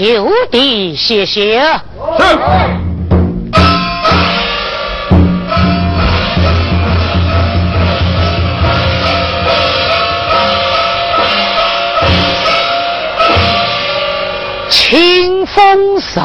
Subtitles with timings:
[0.00, 1.60] 就地歇歇。
[2.16, 2.24] 是。
[14.70, 16.18] 清风色，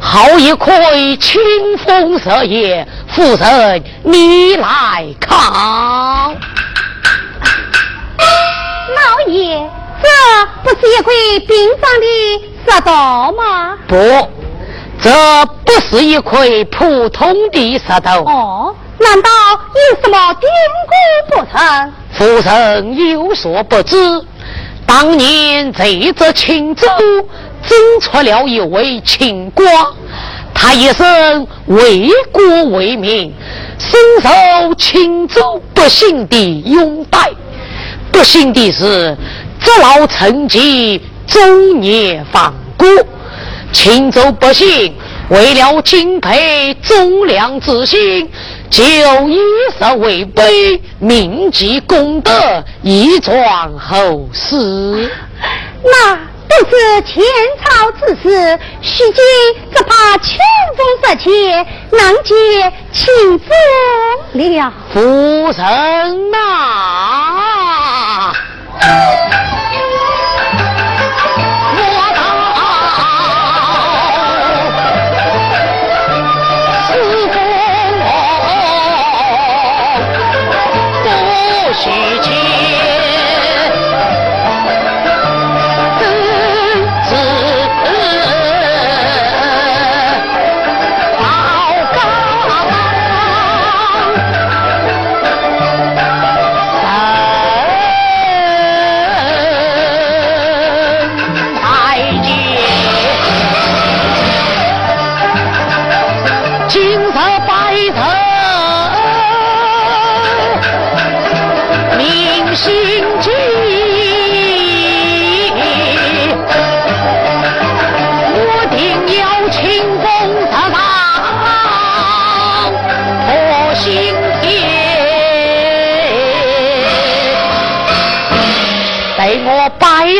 [0.00, 1.42] 好一窥清
[1.76, 2.88] 风色也。
[3.08, 5.38] 夫人，你来看。
[8.96, 9.70] 老爷。
[10.02, 10.08] 这
[10.64, 11.12] 不是一块
[11.46, 12.06] 冰上的
[12.74, 12.90] 石头
[13.32, 13.76] 吗？
[13.86, 13.96] 不，
[14.98, 15.10] 这
[15.64, 18.24] 不是一块普通的石头。
[18.24, 19.30] 哦，难道
[19.74, 20.50] 有什么典
[20.88, 21.92] 故不成？
[22.12, 23.96] 夫人有所不知，
[24.86, 25.84] 当年这
[26.14, 26.86] 只青州
[27.66, 29.68] 整出了一位秦官，
[30.54, 33.34] 他一生为国为民，
[33.78, 37.30] 深受青州百姓的拥戴。
[38.10, 39.14] 不幸的是。
[39.64, 42.86] 这老成疾终年放孤，
[43.70, 44.92] 青州百姓
[45.28, 48.28] 为了敬佩忠良之心，
[48.68, 48.82] 就
[49.28, 49.38] 以
[49.78, 52.32] 实为碑，铭记功德，
[52.82, 55.08] 以传后世。
[55.84, 56.16] 那
[56.48, 57.22] 都是前
[57.64, 59.14] 朝之事，须今
[59.72, 60.36] 只怕清
[60.76, 61.30] 风色切，
[61.92, 62.34] 难解
[62.92, 63.48] 清风
[64.58, 64.72] 了。
[64.92, 65.00] 夫
[65.52, 66.36] 人呐！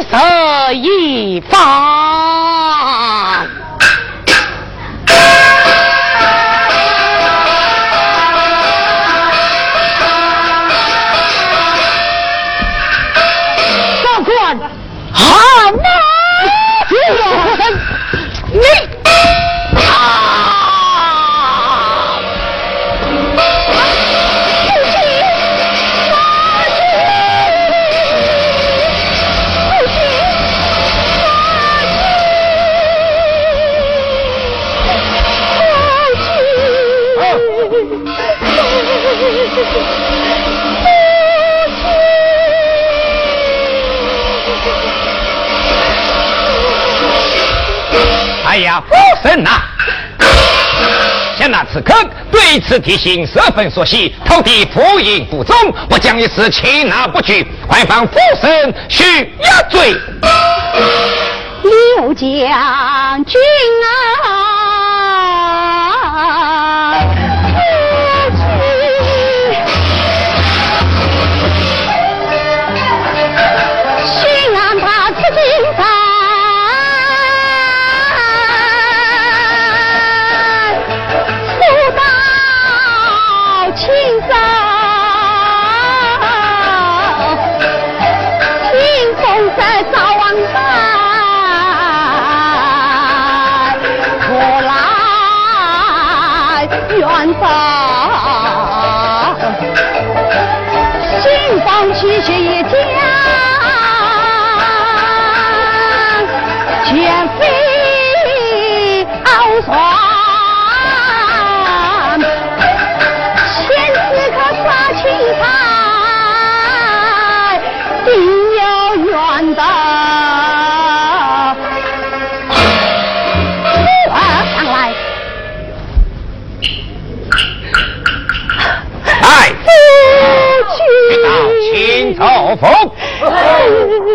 [0.04, 1.91] 色一方。
[49.22, 49.50] 呀，夫人呐！
[51.38, 51.94] 想那此刻
[52.30, 55.56] 对此提醒十分熟悉，投递福音不忠，
[55.90, 59.96] 我将一事擒拿不举，还放夫人许压罪。
[61.62, 63.40] 刘将军
[64.24, 64.61] 啊！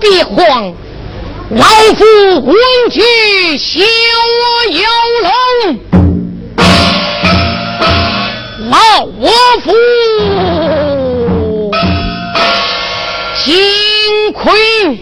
[0.00, 0.74] 别慌，
[1.56, 2.04] 老夫
[2.46, 2.56] 文
[2.90, 3.00] 举
[3.56, 3.80] 逍
[4.72, 4.88] 遥
[5.22, 5.78] 龙，
[8.70, 9.06] 老
[9.60, 9.72] 夫
[13.44, 14.98] 金盔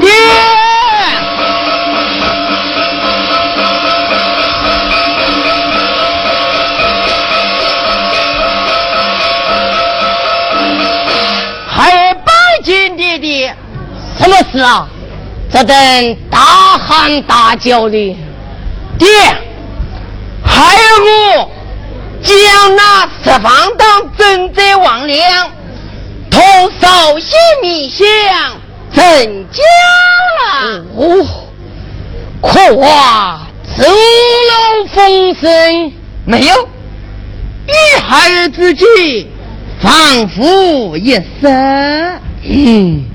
[0.00, 0.12] 殿，
[11.68, 13.56] 还拜见爹爹。
[14.20, 14.88] 什么事啊？
[15.50, 16.38] 这等大
[16.76, 18.16] 喊大叫的，
[18.98, 19.08] 爹，
[20.44, 21.50] 孩儿我
[22.22, 25.50] 将那十方党征贼王良
[26.30, 26.42] 同
[26.78, 28.06] 少县米乡
[28.92, 29.02] 成
[29.50, 29.62] 家
[30.38, 30.84] 了。
[30.94, 31.26] 哦，
[32.42, 33.40] 夸
[33.74, 35.92] 走漏风声，
[36.26, 36.68] 没有，
[37.68, 38.86] 与孩儿之间
[39.80, 42.20] 仿佛一生。
[42.42, 43.06] 嗯。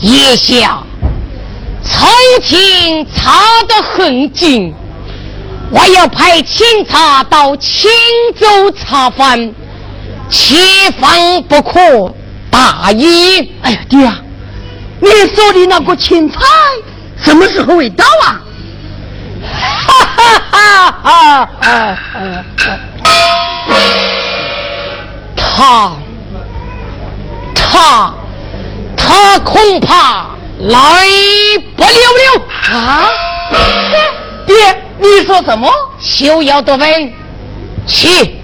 [0.00, 0.82] 叶下，
[1.84, 2.06] 朝
[2.42, 4.74] 廷查得很紧，
[5.70, 7.90] 我要派钦察到青
[8.36, 9.52] 州查访，
[10.30, 12.14] 切防不可
[12.50, 13.52] 大意。
[13.62, 14.18] 哎呀，爹啊，
[15.00, 16.40] 你说的那个钦差
[17.22, 18.40] 什么时候会到啊？
[19.42, 21.96] 哈哈哈哈哈！
[25.36, 25.92] 他，
[27.54, 28.14] 他。
[28.96, 30.26] 他恐怕
[30.60, 31.06] 来
[31.76, 32.42] 不溜溜
[32.72, 33.08] 啊！
[34.46, 34.54] 爹，
[34.98, 35.68] 你说什么？
[36.00, 37.12] 休要多问，
[37.86, 38.36] 去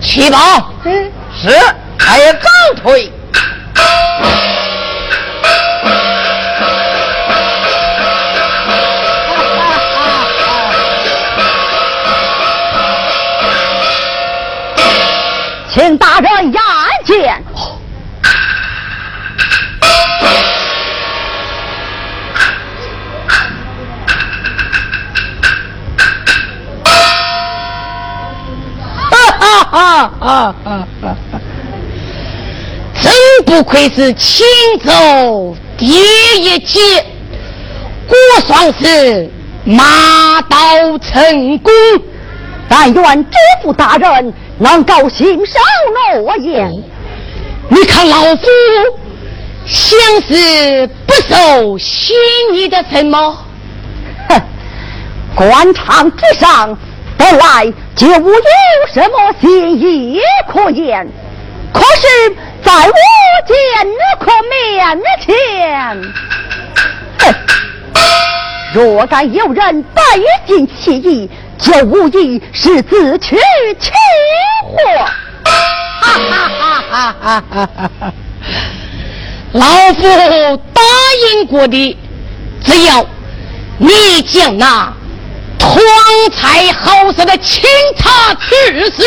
[0.00, 0.70] 去吧。
[0.84, 1.50] 嗯，是，
[1.98, 2.48] 还要早
[2.82, 3.12] 退。
[15.74, 16.60] 请大人押
[17.04, 17.42] 见。
[29.72, 31.40] 啊啊啊啊啊！
[33.00, 33.12] 真
[33.46, 34.46] 不愧是青
[34.84, 36.80] 州第一杰，
[38.06, 39.30] 果算是
[39.64, 40.56] 马到
[40.98, 41.72] 成功。
[42.68, 45.58] 但愿知府大人能够信守
[46.14, 46.70] 诺言。
[47.68, 48.46] 你看老夫
[49.66, 52.14] 像是不受心
[52.52, 53.36] 意的什么？
[54.28, 54.40] 哼，
[55.34, 56.78] 官场之上。
[57.22, 58.42] 本来就无有
[58.92, 60.20] 什么心意
[60.52, 61.06] 可言，
[61.72, 62.92] 可是在我
[63.46, 63.56] 见
[64.18, 66.02] 客面前，
[67.20, 67.32] 哼！
[68.74, 70.02] 若敢有人带
[70.48, 73.38] 进其意，就无疑是自取
[73.78, 73.92] 其
[74.64, 75.06] 祸。
[75.44, 77.68] 哈哈哈哈哈
[78.00, 78.12] 哈！
[79.52, 80.82] 老夫答
[81.34, 81.96] 应过的，
[82.64, 83.06] 只要
[83.78, 84.92] 你将那。
[85.62, 85.84] 光
[86.36, 87.62] 彩好色的清
[87.96, 89.02] 茶去世，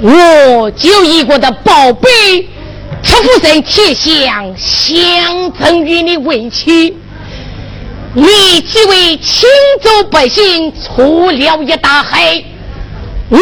[0.00, 2.08] 我就一国的宝贝，
[3.02, 6.96] 出府神铁像相赠于你为妻。
[8.14, 9.48] 你即为青
[9.82, 12.44] 州百姓除了一大害，
[13.30, 13.38] 我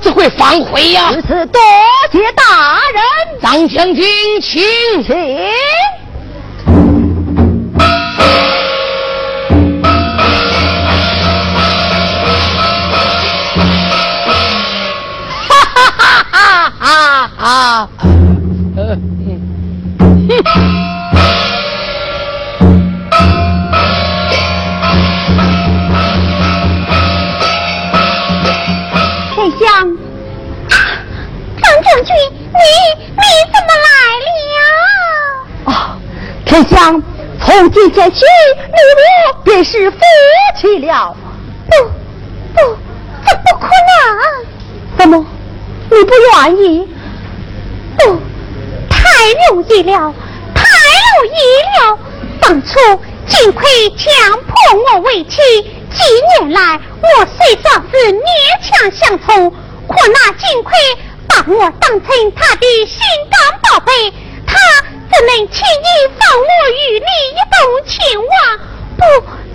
[0.00, 1.12] 只会反悔呀！
[1.12, 1.60] 此次多
[2.12, 3.02] 谢大人，
[3.42, 4.06] 张将军，
[4.40, 4.62] 请
[5.04, 5.14] 请。
[16.84, 17.88] 哈哈！
[18.76, 18.94] 呃，
[29.34, 29.64] 天 香，
[31.56, 32.14] 张将军，
[32.52, 32.60] 你
[33.12, 33.88] 你怎么来
[34.44, 35.72] 了？
[35.72, 35.96] 啊，
[36.44, 37.02] 天香，
[37.40, 38.26] 从今天起，
[38.66, 38.76] 你
[39.32, 39.96] 我便是夫
[40.60, 41.16] 妻了。
[41.66, 41.70] 不
[42.52, 42.76] 不，
[43.24, 43.98] 这不可能！
[44.98, 45.24] 怎么？
[45.96, 46.88] 你不愿意？
[47.96, 48.18] 不，
[48.90, 48.98] 太
[49.48, 50.12] 容易了，
[50.52, 50.64] 太
[51.14, 51.38] 容易
[51.78, 51.98] 了。
[52.40, 54.52] 当初金奎强迫
[54.92, 56.02] 我为妻，几
[56.42, 58.20] 年来我虽算是勉
[58.60, 60.72] 强相从，可那金奎
[61.28, 62.98] 把我当成他的心
[63.30, 63.92] 肝宝贝，
[64.44, 64.56] 他
[65.12, 68.58] 怎能轻易放我与你一同前往？
[68.96, 69.02] 不，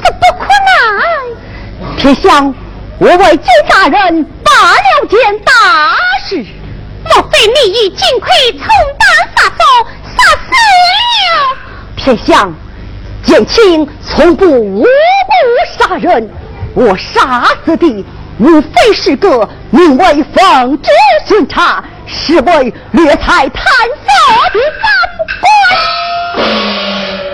[0.02, 1.98] 这不可能。
[1.98, 2.56] 天香，
[2.98, 5.52] 我为金大人办了件大
[6.28, 6.44] 事，
[7.04, 8.60] 莫非你已尽快从
[8.98, 9.62] 当杀手，
[10.18, 10.42] 杀死
[11.16, 11.24] 了？
[11.96, 12.54] 天香，
[13.24, 14.88] 剑青从不无故
[15.78, 16.30] 杀人，
[16.74, 18.06] 我杀死的
[18.40, 20.90] 无非是个名为奉旨
[21.26, 23.64] 巡查，是为掠财贪
[24.04, 24.08] 色
[24.54, 24.92] 的贪
[25.42, 25.44] 官。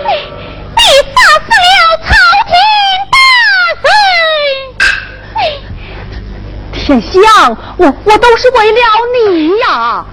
[0.06, 0.10] 你
[0.76, 0.82] 你
[1.14, 1.66] 杀死了
[2.02, 2.08] 朝
[2.46, 2.54] 廷
[3.10, 3.16] 大
[3.82, 3.84] 臣。
[6.86, 7.20] 天香，
[7.78, 8.78] 我我都是为了
[9.12, 10.06] 你呀！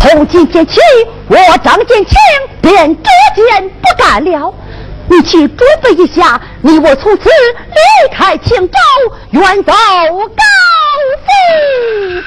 [0.00, 0.80] 从今天起，
[1.28, 2.16] 我张建清
[2.60, 4.52] 便这件不干了。
[5.08, 8.76] 你去准备一下，你我从此离开青州，
[9.30, 10.42] 远走高
[11.24, 12.24] 飞。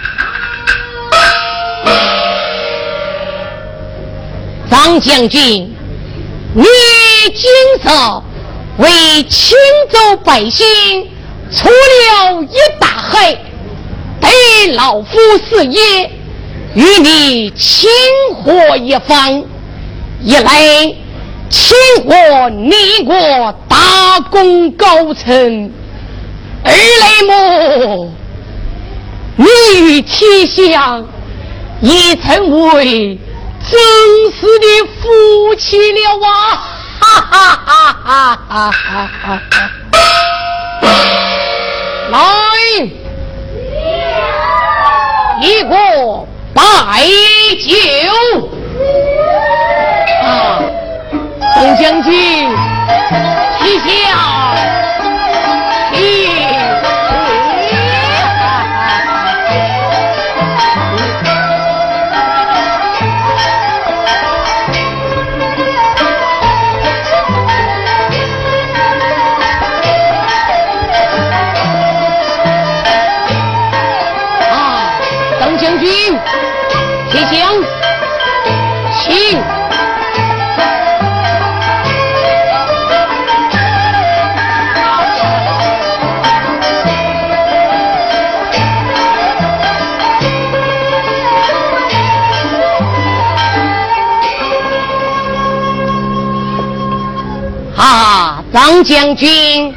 [4.72, 5.76] 张将军，
[6.54, 6.64] 你
[7.36, 7.52] 今
[7.84, 7.90] 日
[8.78, 9.58] 为青
[9.92, 11.12] 州百姓
[11.52, 13.38] 除了一大害，
[14.20, 15.18] 得老夫
[15.50, 16.12] 事业
[16.74, 17.90] 与你请
[18.44, 19.44] 贺一番。
[20.22, 20.96] 一来，
[21.50, 22.76] 亲我你
[23.06, 25.70] 我大功告成；
[26.64, 28.12] 二来么，
[29.36, 29.46] 你
[29.80, 31.08] 与天香
[31.82, 33.20] 已成为。
[33.70, 33.78] 真
[34.32, 34.66] 实的
[35.02, 36.30] 夫妻了啊！
[37.00, 37.36] 哈哈
[37.66, 39.72] 哈哈哈哈哈！
[42.10, 42.20] 来，
[45.42, 45.76] 一个
[46.54, 46.62] 白
[47.60, 47.68] 酒。
[50.24, 50.62] 啊，
[51.56, 52.12] 董将军，
[53.60, 53.86] 起下，
[77.26, 77.40] 请，
[78.94, 79.42] 请。
[97.76, 99.74] 啊，张将军，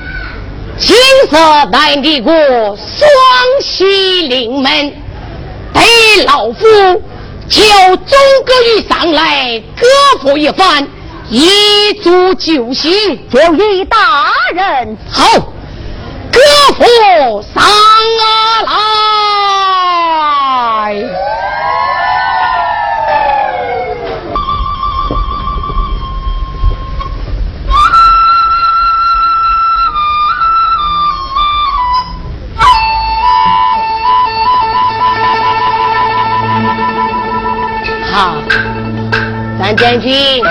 [0.79, 3.09] 今日带你过双
[3.63, 4.93] 喜临门，
[5.73, 5.81] 得
[6.27, 6.67] 老夫。
[7.51, 7.63] 叫
[7.97, 8.17] 忠
[8.47, 9.85] 哥一上来，歌
[10.23, 10.87] 赋一番，
[11.29, 12.93] 一足救星，
[13.33, 15.27] 我与大人好，
[16.31, 16.41] 歌
[16.77, 19.30] 赋上啊来。
[39.77, 40.43] 将军，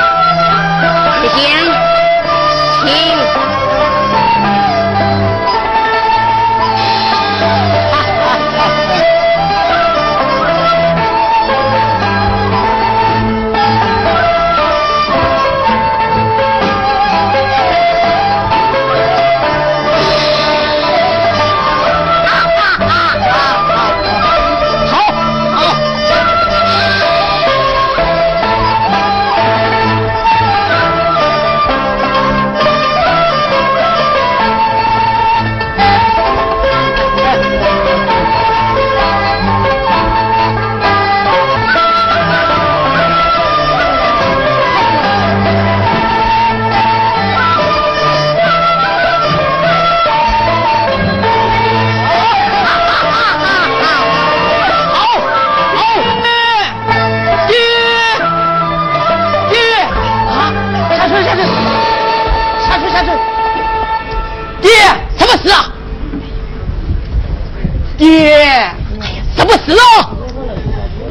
[68.00, 69.82] 是喽。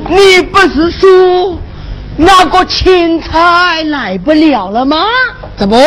[0.09, 1.59] 你不是说
[2.17, 5.05] 那个钦差来不了了吗？
[5.57, 5.79] 怎么？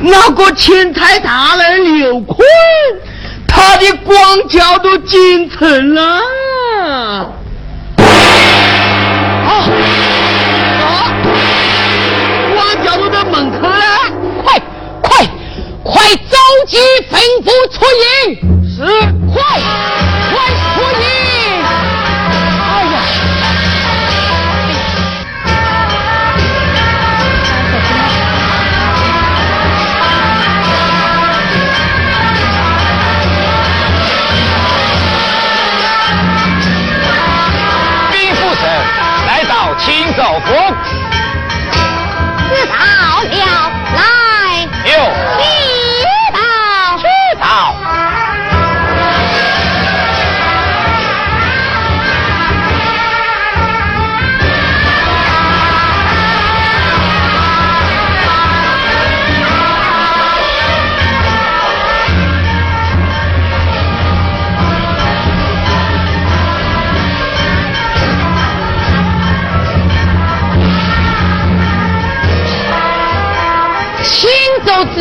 [0.00, 2.46] 那个钦差大人刘坤，
[3.46, 6.02] 他的光脚都进城了。
[7.96, 8.04] 啊
[9.46, 9.50] 啊！
[12.54, 13.84] 光脚都在门口了，
[14.42, 14.60] 快
[15.00, 15.26] 快
[15.82, 16.78] 快，召集
[17.10, 17.84] 吩咐出
[18.30, 18.43] 营。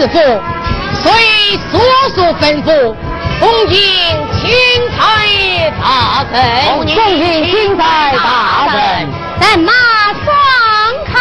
[0.04, 0.20] 州知府
[1.02, 1.12] 虽
[1.72, 1.80] 所
[2.14, 2.96] 所吩咐，
[3.40, 3.78] 恭迎
[4.34, 4.44] 钦
[4.98, 5.00] 差
[5.82, 6.36] 大人。
[6.68, 6.92] 恭迎
[7.50, 9.08] 钦差大人，
[9.40, 9.72] 咱马
[10.26, 10.26] 双
[11.06, 11.12] 开。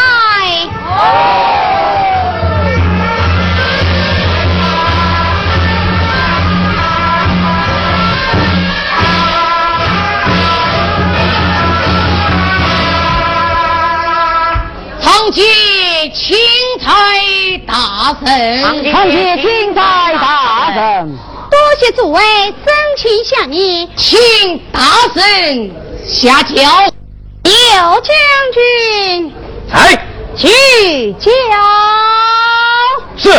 [15.01, 15.43] 常记
[16.13, 16.37] 钦
[16.81, 16.91] 差
[17.73, 18.93] 大人。
[18.93, 21.17] 常记钦差大人，
[21.51, 22.21] 多谢诸位
[22.67, 23.89] 真情相迎。
[23.97, 24.81] 请大
[25.15, 25.71] 圣
[26.07, 26.55] 下轿。
[27.45, 27.55] 刘
[28.03, 28.15] 将
[28.53, 29.33] 军，
[29.73, 30.07] 哎，
[30.37, 31.31] 去轿。
[33.17, 33.31] 是。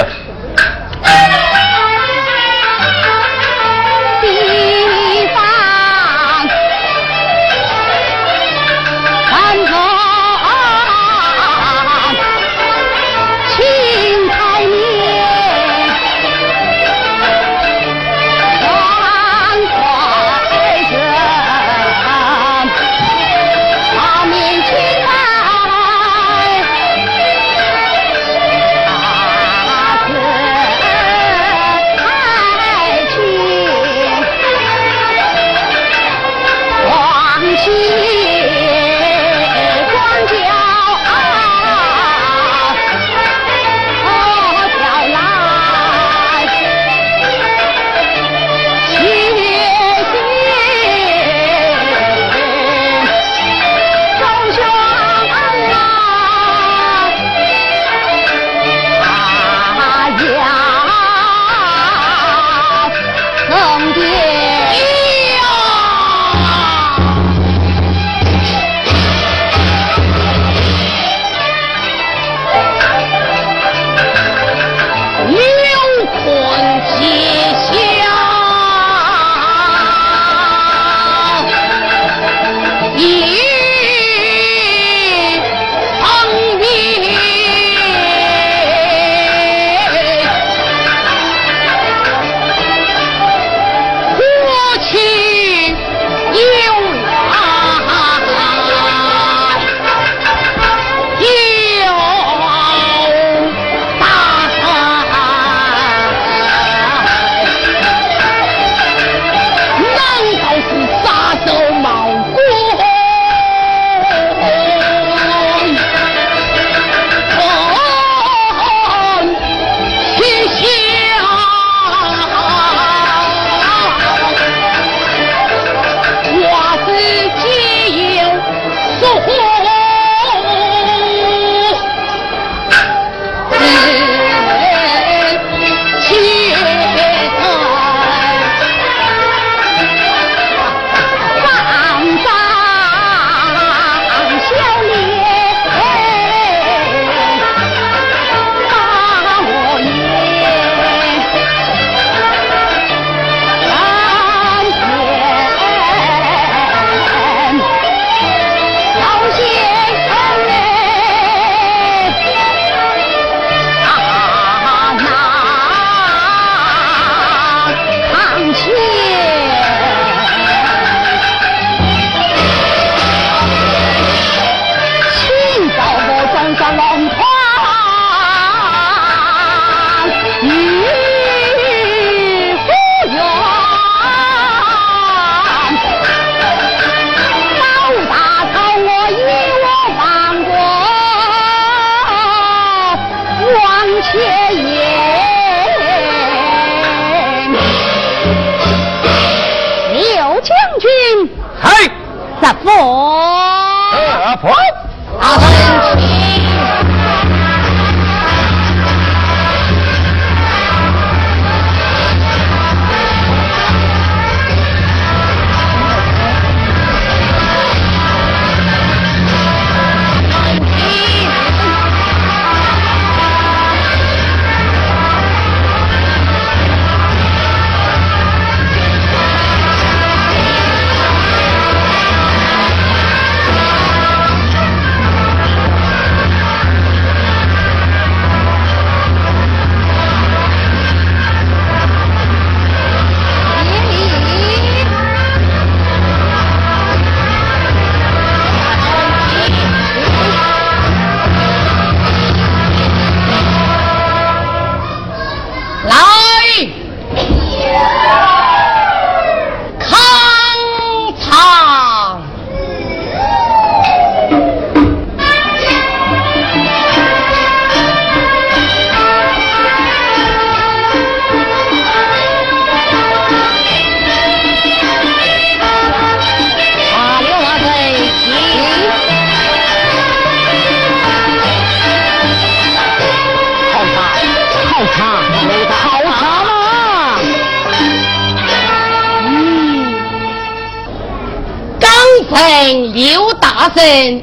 [293.83, 294.21] 人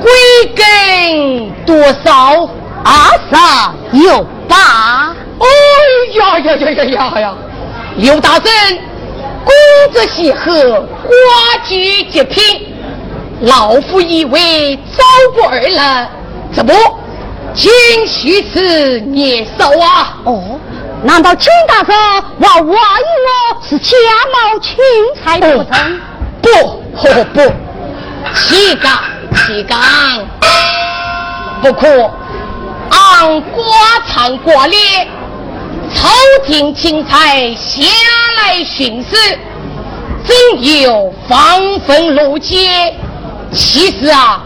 [0.00, 0.10] 归
[0.54, 2.48] 根多少？
[2.84, 5.14] 二十有八。
[5.38, 5.46] 哎
[6.18, 7.34] 呀呀呀呀呀呀！
[7.96, 8.78] 刘大人，
[9.44, 9.54] 公
[9.92, 12.66] 子喜贺，花居极品，
[13.40, 15.04] 老夫以为招
[15.34, 16.08] 过儿了，
[16.52, 16.74] 怎么
[17.54, 17.70] 今
[18.06, 20.18] 须是年少啊？
[20.24, 20.60] 哦，
[21.02, 21.92] 难道金大哥
[22.38, 23.96] 要怀疑我是假
[24.32, 24.76] 冒钦
[25.24, 26.00] 差不成？
[26.42, 26.48] 不，
[27.34, 27.52] 不，
[28.68, 28.92] 岂敢
[29.46, 29.78] 岂敢！
[31.62, 31.88] 不可，
[32.90, 33.64] 俺寡
[34.06, 34.78] 唱寡烈。
[35.94, 36.06] 朝
[36.44, 37.16] 廷钦差
[37.54, 37.82] 下
[38.36, 39.16] 来巡视，
[40.26, 42.94] 真有放风路街？
[43.54, 44.42] 其实啊，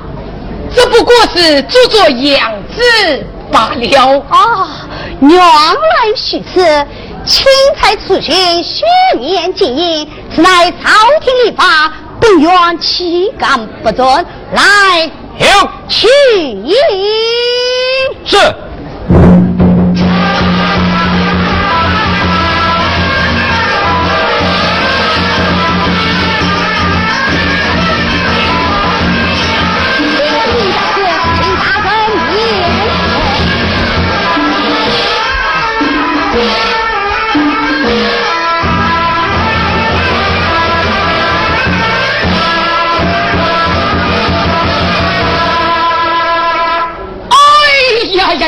[0.73, 4.25] 这不过是做做样子罢了。
[4.31, 4.87] 啊，
[5.21, 6.63] 原来是此，
[7.25, 7.45] 钦
[7.77, 8.85] 差出巡，血
[9.19, 14.07] 面经营，此乃朝廷立法，本院岂敢不准？
[14.55, 16.07] 来，有去
[16.63, 16.73] 迎。
[18.25, 18.37] 是。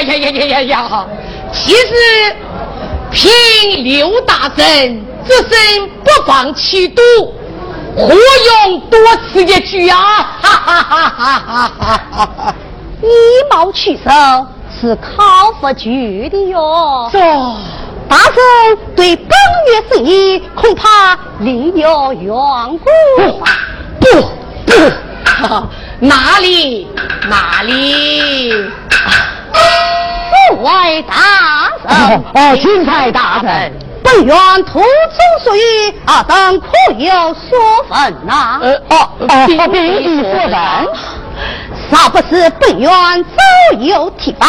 [0.04, 1.06] 呀呀呀呀呀呀！
[1.52, 2.36] 其实
[3.10, 7.02] 凭刘大人这身不放气度，
[7.96, 8.98] 何用多
[9.32, 9.98] 此一举啊？
[10.42, 11.72] 哈哈哈哈
[12.10, 12.54] 哈哈！
[13.02, 13.06] 以
[13.50, 14.10] 貌取手
[14.80, 15.84] 是靠不住
[16.30, 17.08] 的哟。
[17.12, 17.18] 是，
[18.08, 19.28] 大人对本
[19.68, 22.32] 月生意恐怕另有缘
[22.78, 22.90] 故。
[24.00, 24.06] 不
[24.66, 24.72] 不，
[26.00, 26.86] 哪里
[27.28, 28.52] 哪里？
[30.50, 33.72] 诸位大人， 哦，钦差大人，
[34.02, 34.88] 本院途中
[35.42, 35.60] 属于
[36.06, 36.66] 啊等可
[36.98, 38.58] 有所分呐？
[38.62, 39.10] 呃，哦，
[39.46, 40.52] 并无所分。
[41.90, 44.48] 啥不是本院早有提防，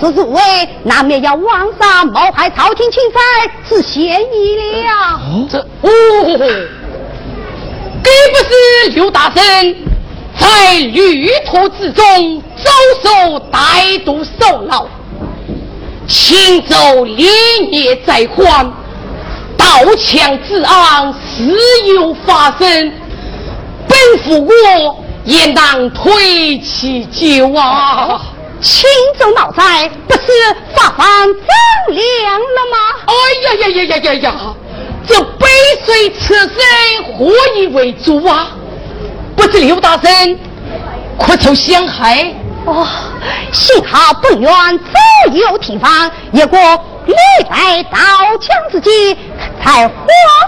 [0.00, 0.40] 这是入围，
[0.82, 3.18] 难免要枉杀谋害朝廷钦差
[3.68, 5.20] 是嫌疑了。
[5.50, 5.88] 这哦，
[8.02, 9.74] 该不是刘大人
[10.38, 12.70] 在旅途之中遭
[13.02, 14.86] 受歹毒受恼？
[16.06, 17.28] 青州连
[17.72, 18.72] 夜在荒，
[19.56, 21.58] 刀枪之案时
[21.94, 22.92] 有发生，
[23.88, 28.20] 本府我也难推其咎啊！
[28.60, 30.22] 青州闹灾不是
[30.74, 32.76] 发放张良了吗？
[33.06, 33.12] 哎
[33.44, 34.54] 呀呀呀呀呀呀！
[35.08, 35.46] 这杯
[35.84, 36.56] 水车薪
[37.16, 38.50] 何以为主啊？
[39.36, 40.38] 不知刘大人
[41.20, 42.34] 可曾想害？
[42.64, 42.84] 哦，
[43.52, 46.58] 幸好本院早有提防，一个
[47.04, 47.14] 历
[47.48, 47.98] 在刀
[48.40, 49.16] 枪之际，
[49.62, 49.94] 才化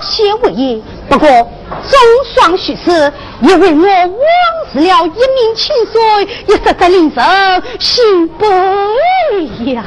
[0.02, 0.82] 险为夷。
[1.08, 1.98] 不过总
[2.34, 4.12] 算许是，因为我枉
[4.72, 8.46] 死了一名亲随，也实在令人心悲
[9.72, 9.84] 呀。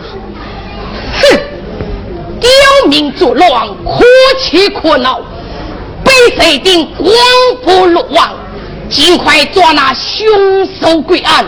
[1.22, 1.38] 哼，
[2.40, 2.50] 刁
[2.88, 4.06] 民作乱，可
[4.40, 5.20] 气可恼，
[6.04, 7.10] 被谁定光
[7.66, 8.34] 复落网，
[8.92, 10.28] 尽快抓拿凶
[10.80, 11.46] 手归案。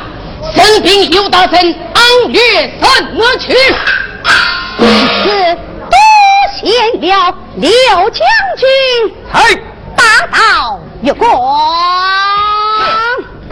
[0.56, 1.58] 神兵刘大神
[1.94, 2.42] 安略
[2.80, 3.54] 神而去，
[5.24, 5.56] 是
[5.90, 5.96] 多
[6.58, 6.68] 谢
[7.00, 7.70] 了刘
[8.10, 8.26] 将
[8.58, 8.68] 军。
[9.32, 9.42] 嗨，
[9.96, 11.30] 大道一关，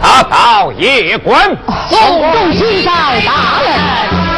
[0.00, 1.56] 大道一关，
[1.88, 1.98] 送
[2.32, 2.90] 众心在
[3.26, 4.31] 大人。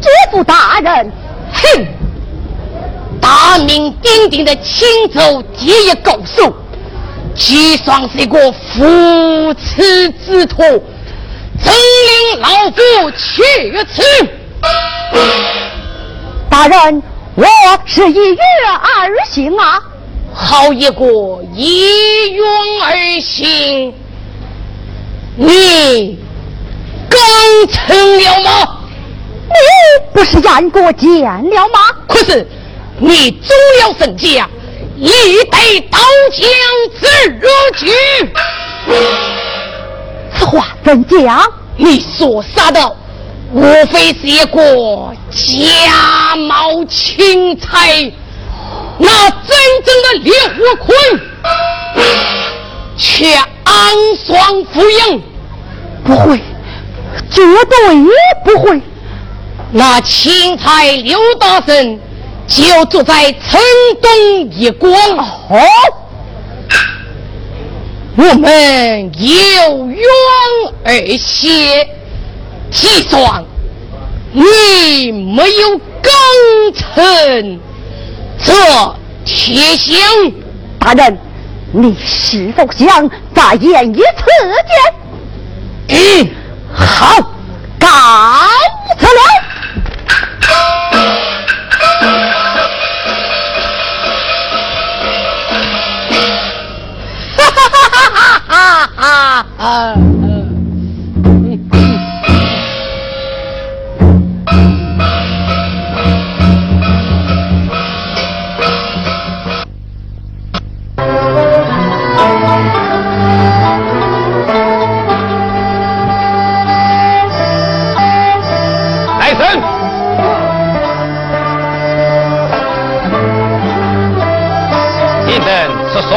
[0.00, 1.12] 知府大人，
[1.52, 1.86] 哼！
[3.20, 6.54] 大名鼎鼎的青州第一高手，
[7.34, 10.62] 既算是一个扶持之徒，
[11.62, 14.02] 真令老夫去此。
[16.48, 17.02] 大人，
[17.34, 17.44] 我
[17.84, 18.38] 是一月
[18.70, 19.80] 而行啊，
[20.32, 22.42] 好一个一月
[22.82, 23.94] 而行，
[25.36, 26.18] 你
[27.08, 27.18] 刚
[27.70, 28.78] 成了吗？
[29.48, 29.54] 你
[30.12, 31.78] 不是言过见了吗？
[32.08, 32.46] 可是
[32.98, 34.48] 你中了圣驾，
[34.96, 35.10] 你
[35.50, 35.98] 得刀
[36.32, 36.48] 枪
[36.98, 37.06] 自
[37.40, 37.86] 若举。
[40.36, 41.42] 此话怎讲？
[41.78, 42.96] 你所杀的，
[43.52, 43.60] 无
[43.92, 48.12] 非是一个假冒钦差，
[48.98, 50.96] 那真正的烈火坤，
[52.96, 53.26] 却
[53.64, 53.94] 暗
[54.26, 55.22] 双附营。
[56.02, 56.38] 不会，
[57.30, 57.76] 绝对
[58.44, 58.80] 不会。
[59.72, 61.98] 那钦差刘大人
[62.46, 63.60] 就住在城
[64.00, 64.92] 东一广。
[65.48, 65.58] 哦，
[68.16, 70.00] 我们有缘
[70.84, 71.88] 而写，
[72.70, 73.44] 计算
[74.32, 76.12] 你没有功
[76.74, 77.60] 臣，
[78.42, 78.52] 这
[79.24, 80.00] 铁箱
[80.78, 81.18] 大人，
[81.72, 84.02] 你是否想再演一次
[85.88, 86.24] 剑？
[86.24, 86.28] 嗯，
[86.72, 87.32] 好，
[87.78, 87.86] 告
[88.98, 89.06] 辞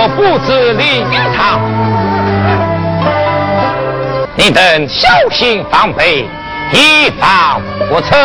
[0.02, 0.08] 我。
[0.16, 1.60] 不知林语堂，
[4.36, 6.26] 你等小心防备，
[6.72, 8.16] 以防不测。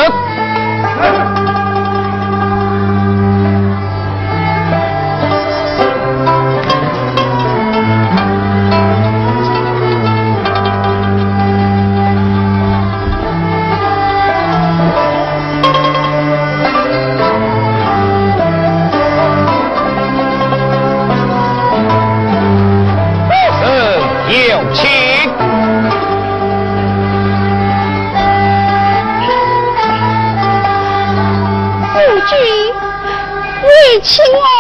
[34.05, 34.54] 请我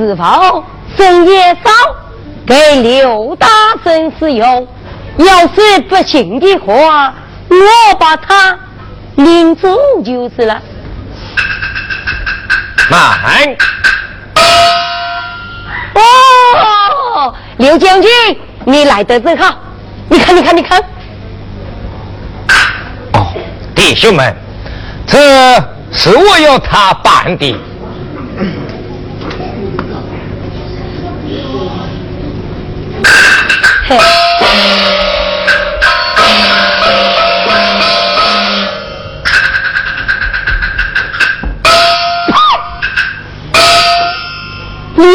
[0.00, 0.64] 更时分
[0.96, 1.70] 深夜烧
[2.46, 3.46] 给刘大
[3.84, 4.66] 圣使用。
[5.18, 7.12] 要是不行的话，
[7.50, 8.58] 我把他
[9.16, 9.68] 领走
[10.02, 10.58] 就是了。
[12.90, 13.56] 慢。
[15.94, 18.10] 哦，刘将军，
[18.64, 19.54] 你来得正好。
[20.08, 20.82] 你看，你看，你看。
[23.12, 23.26] 哦，
[23.74, 24.34] 弟兄们，
[25.06, 25.18] 这
[25.92, 27.54] 是我要他办的。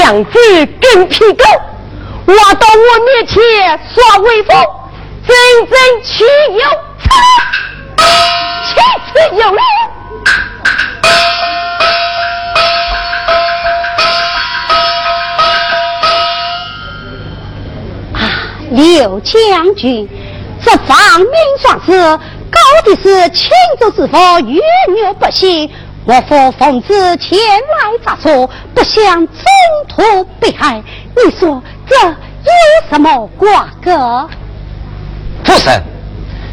[0.05, 0.37] 两只
[0.79, 1.43] 跟屁狗，
[2.27, 3.41] 挖到我面前
[3.91, 4.55] 耍威风，
[5.27, 5.35] 真
[5.67, 6.59] 真岂有
[7.01, 7.09] 此
[8.67, 8.75] 岂
[9.07, 9.57] 此有理！
[18.13, 18.21] 啊，
[18.69, 20.07] 刘将军，
[20.63, 22.19] 这方明算是
[22.51, 23.49] 高的是青
[23.79, 24.61] 州之府逾
[24.95, 25.67] 越不行。
[26.07, 29.43] 我父奉旨前来查处，不想中
[29.87, 30.81] 途被害。
[31.15, 34.29] 你说这有什么瓜葛？
[35.43, 35.81] 夫神，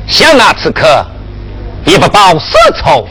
[0.07, 1.05] 想那此刻
[1.85, 3.07] 也不报私仇，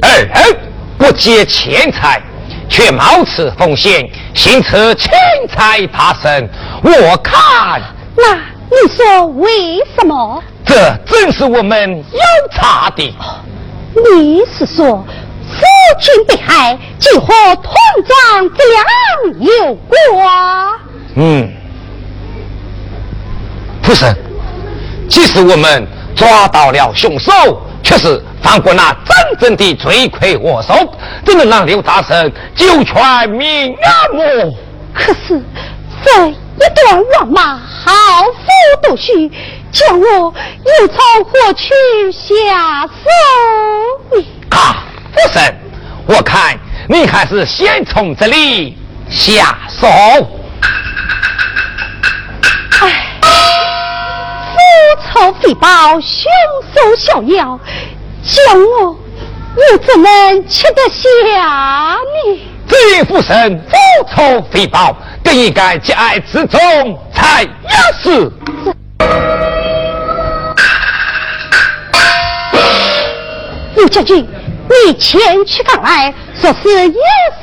[0.00, 0.56] 二人
[0.96, 2.22] 不劫钱财，
[2.70, 5.12] 却冒此风险，行此钱
[5.46, 6.48] 财大胜。
[6.82, 7.82] 我看，
[8.16, 10.42] 那你说为什么？
[10.64, 13.14] 这正是我们要查的。
[13.94, 15.04] 你是说？
[15.62, 17.72] 夫君被害，即和同
[18.08, 18.84] 葬之两
[19.40, 20.70] 有关。
[21.14, 21.48] 嗯，
[23.82, 24.16] 夫神，
[25.08, 25.86] 即使我们
[26.16, 27.32] 抓到了凶手，
[27.82, 30.74] 却是放过那真正的罪魁祸首，
[31.24, 33.88] 怎能让刘大神九泉命啊？
[34.14, 34.54] 我
[34.94, 35.40] 可是
[36.04, 36.34] 这一
[36.74, 37.92] 段王马，好
[38.24, 39.28] 夫都须
[39.70, 44.20] 叫我又从何去下手？
[44.50, 44.84] 啊！
[45.12, 45.54] 夫神，
[46.06, 46.58] 我看
[46.88, 48.76] 你还是先从这里
[49.10, 49.86] 下手。
[52.80, 54.58] 哎，夫
[55.12, 56.30] 仇非报，凶
[56.74, 57.60] 手逍遥，
[58.22, 58.96] 叫我
[59.70, 62.40] 又怎能吃得下呢？
[62.66, 63.76] 至于夫神复
[64.16, 66.58] 仇非报，更应该节哀之中
[67.14, 68.32] 才要是。
[73.76, 74.26] 陆将军。
[74.84, 76.94] 你前去赶来，说是有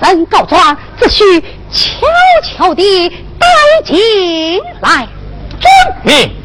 [0.03, 1.39] 神告状，只需
[1.71, 2.05] 悄
[2.43, 3.09] 悄地
[3.39, 3.47] 带
[3.85, 3.97] 进
[4.81, 5.07] 来。
[5.59, 5.69] 遵
[6.03, 6.35] 命。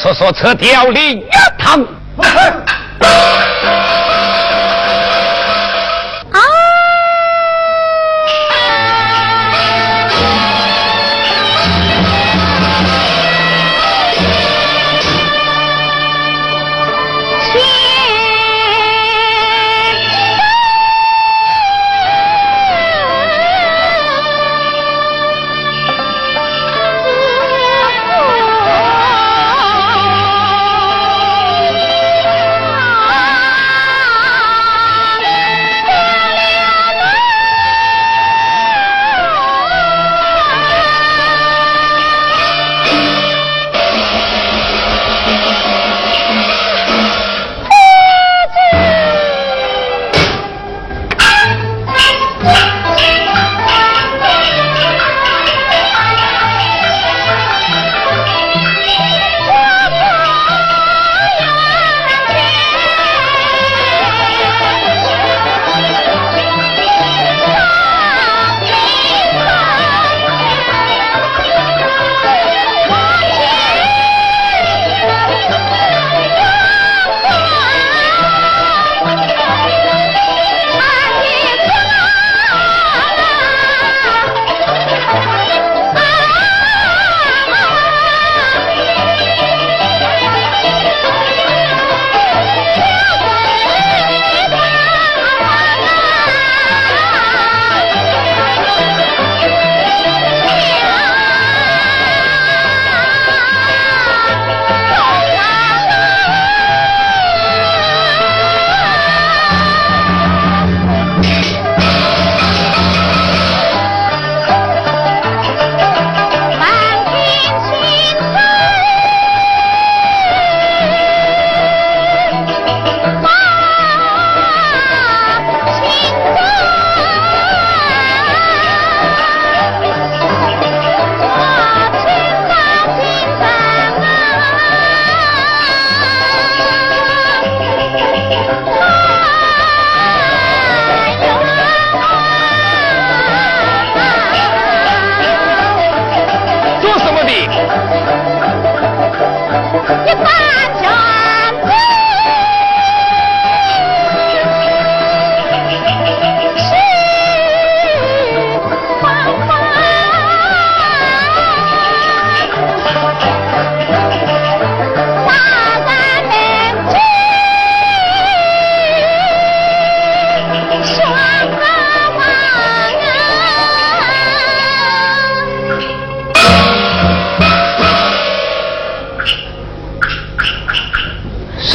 [0.00, 1.84] 说说撤掉灵牙堂。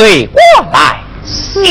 [0.01, 0.39] 对我
[0.73, 1.61] 来死！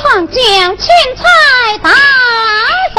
[0.00, 0.36] 长江
[0.76, 1.24] 青菜
[1.82, 1.90] 大
[2.94, 2.96] 神，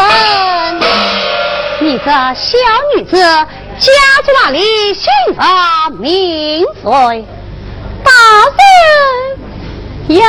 [1.80, 2.58] 你这小
[2.98, 3.90] 女子家
[4.26, 4.94] 住哪里？
[4.94, 5.06] 姓
[5.38, 7.26] 啥名谁？
[8.04, 8.12] 大
[10.10, 10.26] 婶呀！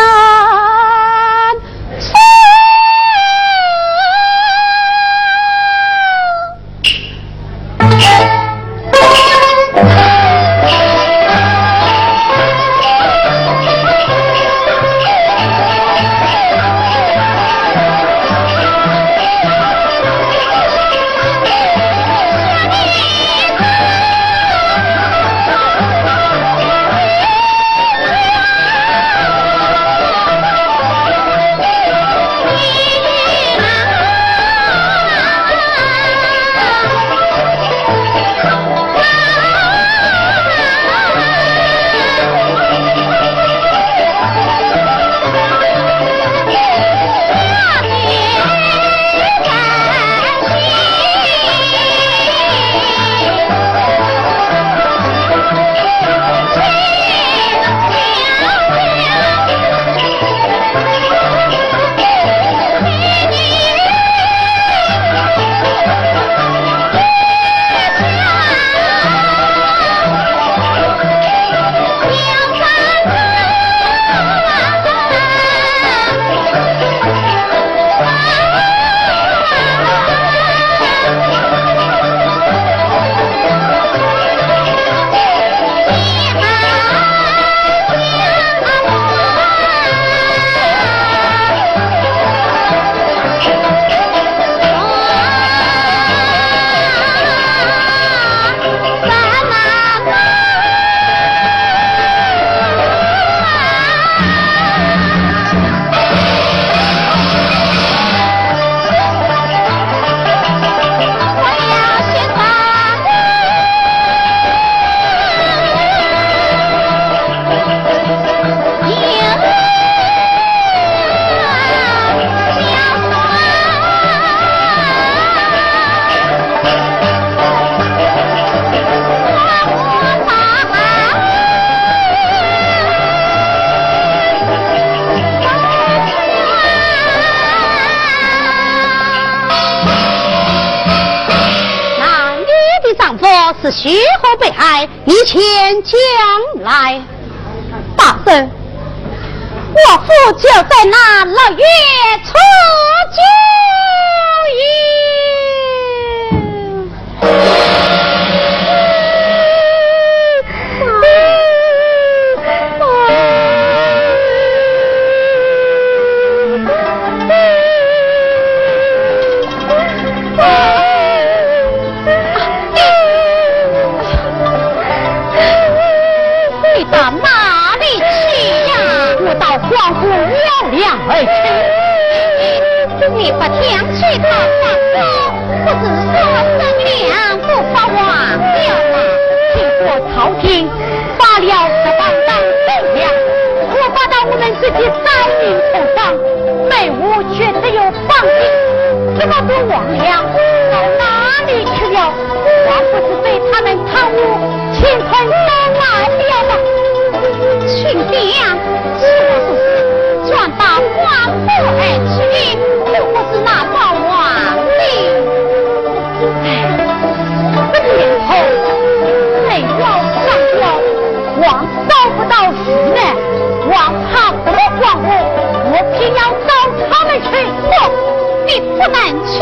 [228.52, 228.90] 你不能
[229.26, 229.38] 去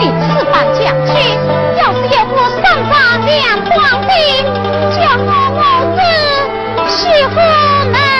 [0.00, 1.12] 你翅膀讲去
[1.78, 3.70] 要是有我三长两短
[4.02, 4.10] 的
[4.90, 5.62] 叫我母
[5.94, 5.98] 子
[6.88, 6.98] 是
[7.28, 7.34] 何
[7.92, 8.15] 难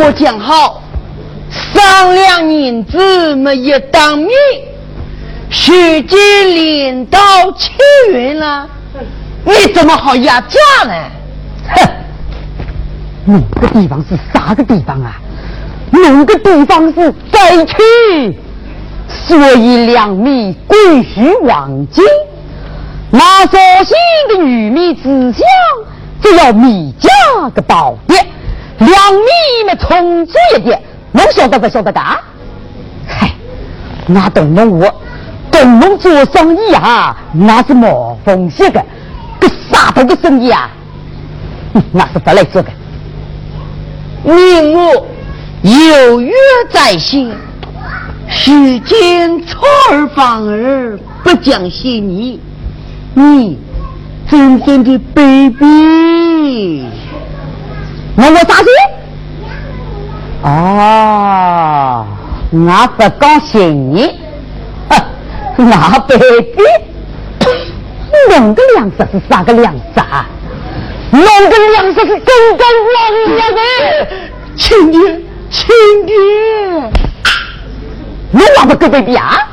[0.00, 0.82] 我讲好，
[1.50, 4.30] 商量银子没一当面，
[5.50, 7.18] 徐经领到
[7.52, 7.70] 七
[8.10, 8.68] 元了，
[9.44, 10.92] 你怎么好压价呢？
[11.68, 11.88] 哼，
[13.26, 15.20] 哪个地方是啥个地方啊？
[15.90, 18.38] 哪个地方是灾区？
[19.06, 20.76] 所以两米归
[21.16, 22.04] 于王金，
[23.10, 23.94] 那绍兴
[24.28, 25.46] 的玉米之乡，
[26.20, 27.10] 只要米价
[27.50, 28.23] 个暴跌，
[28.84, 30.80] 两米嘛充足一点，
[31.12, 32.00] 能晓得不晓得的？
[33.06, 33.30] 嗨，
[34.06, 34.94] 那东东我
[35.50, 38.84] 东东做生意啊，那是冒风险的，
[39.40, 40.70] 个啥头的生意啊？
[41.92, 42.68] 那是不来做的。
[44.22, 44.32] 你
[44.74, 45.06] 我
[45.62, 46.32] 有约
[46.70, 47.30] 在先。
[48.26, 52.40] 世间错儿反儿不讲信你，
[53.12, 53.58] 你
[54.28, 56.84] 真正的卑鄙！
[58.16, 58.68] 我我啥事？
[60.42, 62.06] 哦，
[62.52, 64.20] 我不讲信你，
[65.56, 65.64] 我
[66.06, 66.16] 卑
[66.54, 66.56] 鄙！
[68.30, 70.26] 弄个粮食是啥个粮食啊？
[71.10, 72.96] 弄个粮食是公公王
[73.36, 73.58] 爷的，
[74.56, 74.98] 亲爹，
[75.50, 75.64] 亲
[76.06, 76.14] 爹。
[78.30, 79.48] 你哪个狗 baby 啊？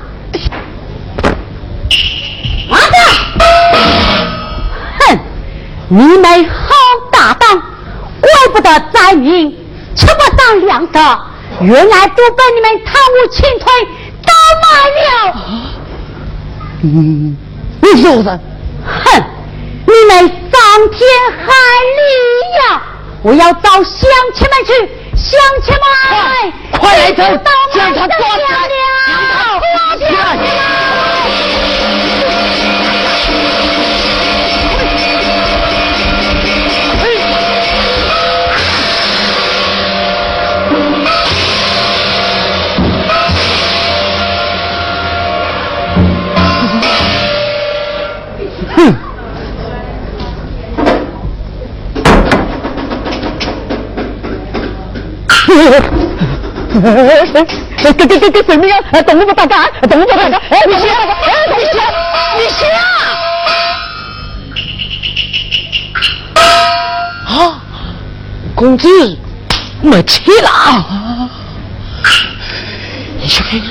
[2.70, 2.96] 儿子，
[5.00, 5.20] 哼！
[5.90, 6.74] 你们好
[7.12, 7.71] 大胆，怪
[8.50, 9.52] 不得灾民
[9.96, 10.94] 吃不到粮食，
[11.62, 13.66] 原来都被你们贪污侵吞
[14.26, 14.32] 倒
[14.62, 14.66] 卖
[15.02, 15.08] 了。
[16.84, 17.38] 嗯，
[17.82, 18.40] 你说什
[18.86, 19.24] 哼！
[19.86, 20.14] 你们
[20.52, 20.62] 伤
[20.92, 21.44] 天害
[21.98, 22.02] 理
[22.58, 22.82] 呀！
[23.24, 24.72] 我要找乡亲们去。
[25.14, 25.82] 乡亲们，
[26.80, 27.22] 快来走，
[27.74, 28.48] 将他抓起来！
[30.10, 30.12] 抓
[55.52, 55.82] 起来！
[57.84, 59.02] 给给给给，水明啊！
[59.02, 60.38] 等着大家，等着大家！
[60.50, 61.54] 哎，你先，哎，你，
[62.38, 62.70] 你先
[67.26, 67.62] 啊！
[68.56, 68.88] 公子，
[69.82, 71.30] 没气了。
[73.20, 73.68] 你去看看。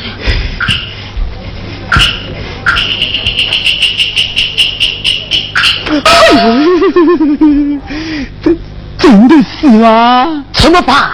[8.43, 8.59] 真
[8.99, 10.45] 真的是吗？
[10.53, 11.11] 怎么办？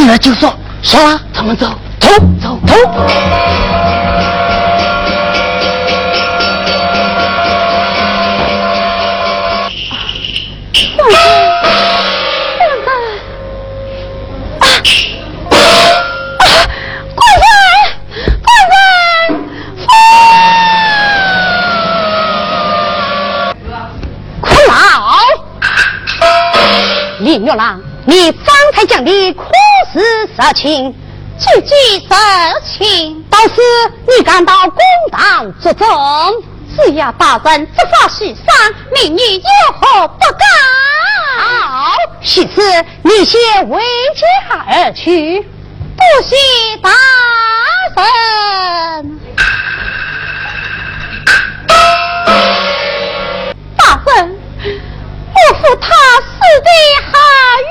[0.00, 0.50] 死了就说，
[0.82, 1.66] 说了，咱们走，
[1.98, 2.08] 走，
[2.40, 2.80] 走，走。
[28.06, 29.10] 你方才讲的
[29.92, 30.94] 苦事实情，
[31.38, 32.08] 句句实
[32.64, 33.54] 情，倒是
[34.06, 34.78] 你敢到公
[35.10, 35.88] 堂作证？
[36.76, 38.44] 只要，大人执法许上，
[38.94, 40.46] 民女有何不敢？
[41.38, 43.82] 好，许次你先为
[44.14, 46.36] 家而去，不谢
[46.80, 46.90] 大
[47.96, 49.20] 人。
[53.76, 54.38] 大人，
[55.34, 55.88] 我父他
[56.20, 56.30] 死
[56.60, 56.70] 的
[57.10, 57.18] 好
[57.64, 57.68] 冤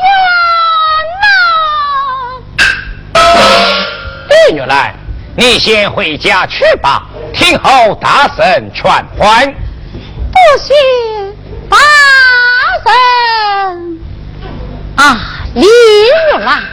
[4.51, 4.95] 玉来，
[5.35, 9.45] 你先回家去吧，听候大圣劝还。
[10.31, 10.73] 不谢
[11.69, 11.77] 大
[12.85, 13.99] 神
[14.95, 15.17] 啊，
[15.55, 16.63] 李玉兰，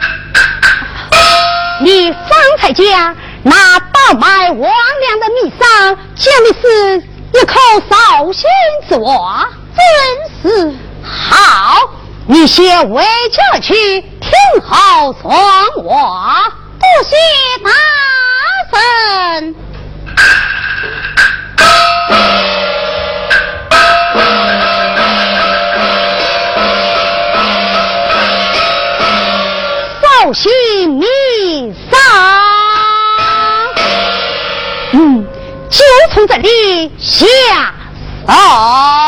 [1.81, 6.97] 你方才讲那倒卖王娘的米商，讲的是
[7.33, 7.55] 一口
[7.89, 8.49] 绍兴
[8.89, 9.47] 之话。
[10.43, 11.89] 真是好，
[12.25, 14.31] 你先回家去听
[14.65, 15.31] 候传
[15.83, 17.15] 话，多谢
[17.63, 17.69] 大
[18.71, 19.55] 神。
[30.01, 30.49] 绍兴
[30.99, 31.05] 米
[31.89, 31.99] 商，
[34.91, 35.25] 嗯，
[35.69, 37.25] 就从这里下。
[38.27, 39.06] 哦。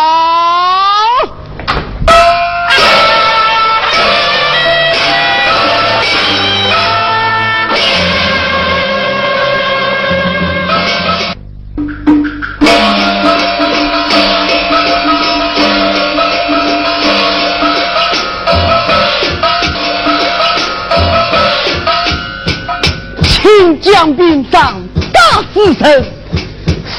[25.59, 26.05] 大死神，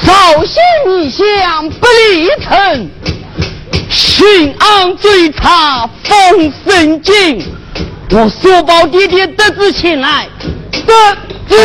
[0.03, 2.89] 绍兴逆相不离城，
[3.89, 7.43] 巡安追查封神经。
[8.11, 10.27] 我说宝爹爹得知前来，
[10.85, 10.93] 得
[11.49, 11.55] 知。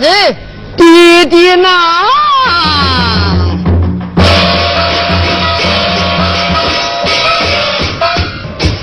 [0.00, 0.36] 哎
[0.76, 2.06] 爹爹呐。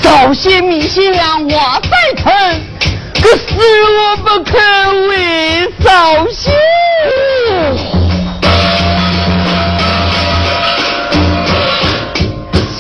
[0.01, 2.61] 早些米信了我再疼
[3.13, 6.53] 可是我不肯为扫兴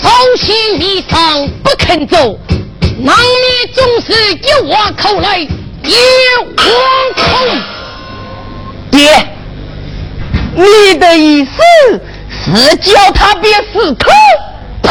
[0.01, 2.37] 扫兴一场不肯走。
[2.97, 5.47] 那里总是一窝口来一
[6.39, 6.53] 窝
[7.15, 7.74] 空。
[8.95, 9.27] 爹，
[10.55, 11.51] 你的意思
[12.29, 14.09] 是叫他别死头？
[14.83, 14.89] 呸！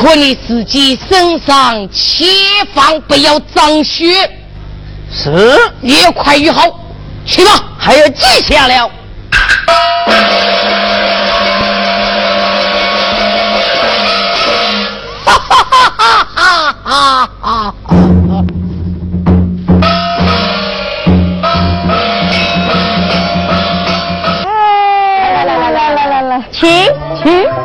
[0.00, 2.26] 可你自己身上千
[2.72, 4.30] 防不要脏血。
[5.12, 5.30] 是，
[5.82, 6.62] 越快越好，
[7.26, 8.90] 去吧，还有记下了。
[9.30, 9.38] 哈
[15.26, 15.34] 哈
[16.34, 17.74] 哈哈哈哈！
[24.44, 25.44] 来！
[25.44, 26.88] 来来来来来来来，请
[27.22, 27.59] 请。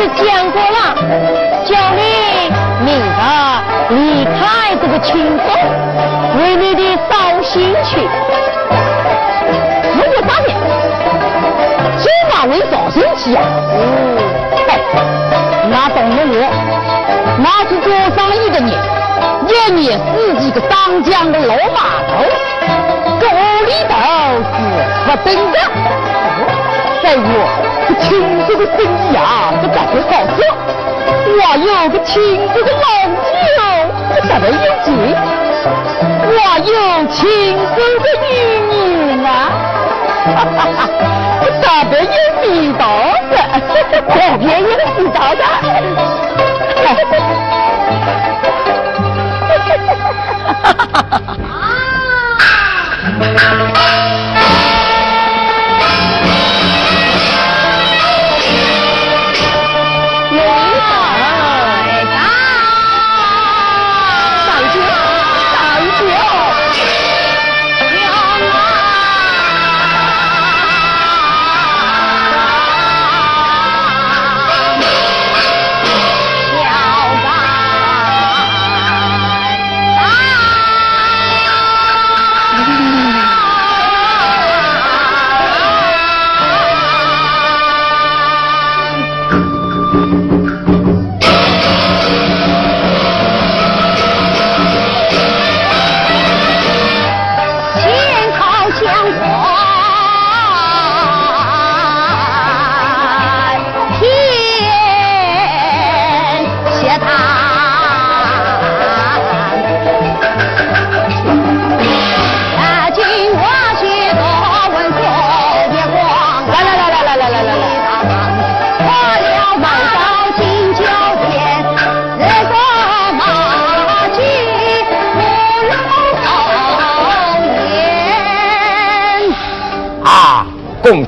[0.00, 0.76] 与公子讲过了，
[1.66, 2.00] 叫你
[2.84, 2.88] 明
[3.18, 5.42] 儿离开这个青州，
[6.38, 8.00] 为你的绍兴去。
[9.94, 10.56] 如果当年，
[11.98, 13.40] 今晚为绍兴去呀？
[13.74, 14.16] 嗯，
[14.68, 14.70] 哎，
[15.70, 16.34] 那懂了我，
[17.38, 18.72] 那是多上一个年，
[19.48, 22.24] 一年四季个当家的老码头，
[23.20, 23.92] 这屋里头
[24.56, 25.58] 是不等的。
[27.02, 28.06] 在我我亲
[28.46, 29.18] 哥的生涯，
[29.60, 30.40] 不咋到好笑。
[31.26, 32.14] 我有个亲
[32.54, 32.86] 哥的老
[33.26, 33.28] 舅，
[34.14, 34.86] 不咋别有劲。
[36.22, 36.30] 我
[36.60, 36.70] 有
[37.08, 37.18] 亲
[37.74, 38.72] 哥的女
[39.08, 39.28] 人啊，
[40.24, 40.30] 不
[40.70, 40.86] 咋！
[41.42, 42.46] 我特别有味
[42.78, 42.80] 道
[43.28, 43.34] 的，
[44.08, 44.70] 特别有味
[45.10, 45.42] 道的。
[46.76, 47.12] 哈哈子！
[51.42, 51.52] 啊！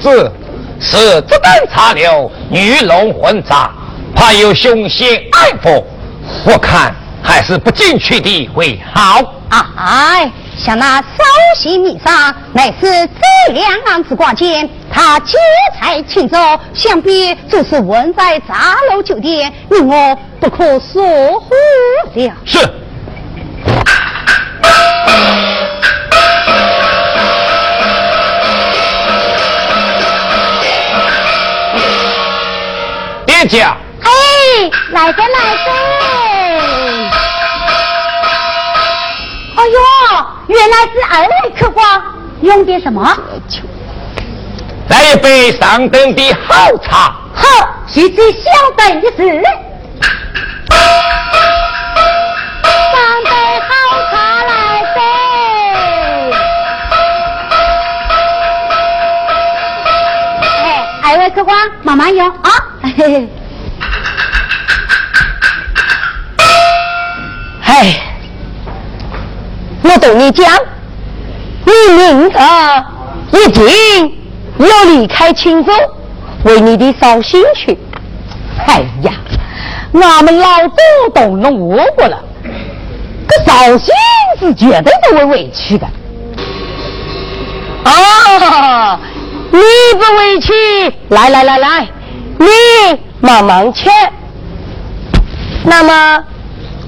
[0.03, 0.32] 公子
[0.80, 3.70] 是子弹插柳，鱼龙混杂，
[4.16, 5.86] 怕有凶险暗伏，
[6.44, 6.92] 我看
[7.22, 9.22] 还是不进去的为好。
[9.76, 11.07] 哎，像那绍
[11.57, 15.38] 兴密商乃是这两案子挂件，他劫
[15.78, 16.36] 财擒走，
[16.74, 21.00] 想必就是问在茶楼酒店，你我不可疏
[21.38, 21.55] 忽
[22.14, 22.32] 了。
[22.44, 22.59] 是。
[33.43, 33.49] 哎，
[34.90, 35.72] 来着来着。
[39.57, 39.76] 哎呦，
[40.47, 42.01] 原来是二位客官，
[42.43, 43.03] 用点什么？
[44.88, 47.16] 来一杯上等的好茶。
[47.34, 48.38] 好，是最小
[48.76, 49.43] 等的事。
[52.93, 53.30] 上杯
[53.68, 53.70] 好
[54.12, 54.14] 茶
[54.45, 54.53] 来
[54.95, 54.97] 噻。
[60.62, 60.66] 哎，
[61.03, 62.41] 二位客官，慢慢用啊。
[63.05, 63.28] 嘿嘿。
[67.64, 68.00] 哎，
[69.82, 70.46] 我对你讲，
[71.64, 72.32] 你明日
[73.32, 73.66] 一定
[74.59, 75.72] 要离开青州，
[76.44, 77.76] 为你的绍兴去。
[78.68, 79.12] 哎呀，
[79.94, 80.76] 俺们老祖
[81.12, 82.22] 宗弄我过了，
[83.28, 83.92] 这绍兴
[84.38, 85.88] 是绝对不会委屈的。
[87.84, 88.96] 啊，
[89.50, 89.59] 你
[89.94, 90.53] 不委屈，
[91.09, 91.88] 来来来来，
[92.38, 92.46] 你
[93.20, 93.88] 慢慢吃。
[95.64, 96.24] 那么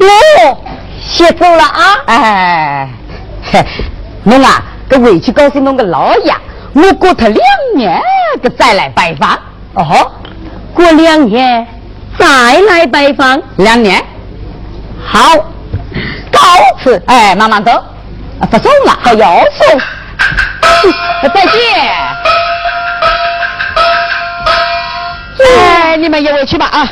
[0.00, 0.64] 我
[1.00, 1.96] 先走了啊！
[2.06, 2.88] 哎，
[3.52, 3.64] 嘿
[4.24, 6.34] 侬啊，这回去告诉侬个老爷，
[6.72, 7.38] 我过他两
[7.76, 8.00] 年
[8.42, 9.38] 个再来拜访。
[9.74, 10.10] 哦，
[10.74, 11.66] 过两年
[12.18, 14.02] 再来拜访，两年。
[15.06, 15.36] 好，
[16.32, 16.40] 告
[16.82, 17.00] 辞。
[17.06, 17.70] 哎，慢慢走，
[18.50, 19.80] 不送了，还要送。
[21.32, 22.03] 再见。
[25.96, 26.90] 你们也回去吧啊。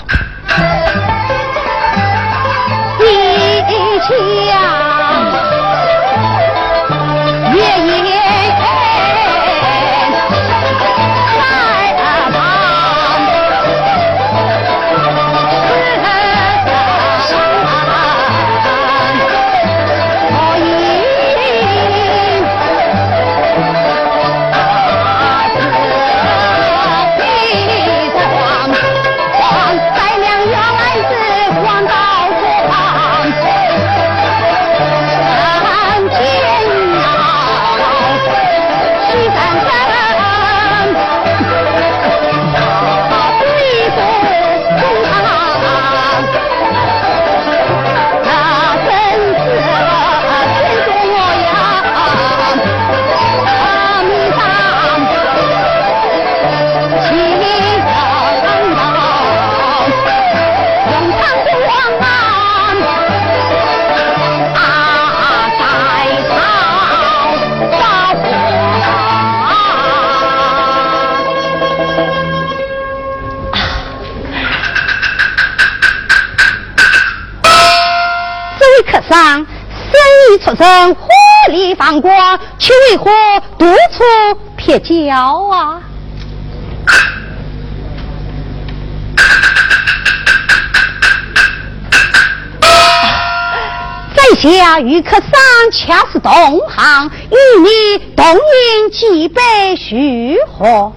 [79.12, 79.44] 生
[80.30, 81.08] 意出身，火
[81.48, 83.10] 力放光，却为何
[83.58, 84.02] 独处
[84.56, 85.14] 撇脚
[85.50, 85.82] 啊？
[94.14, 95.30] 在下与客商
[95.70, 100.92] 恰是同行，与你同饮几杯叙和。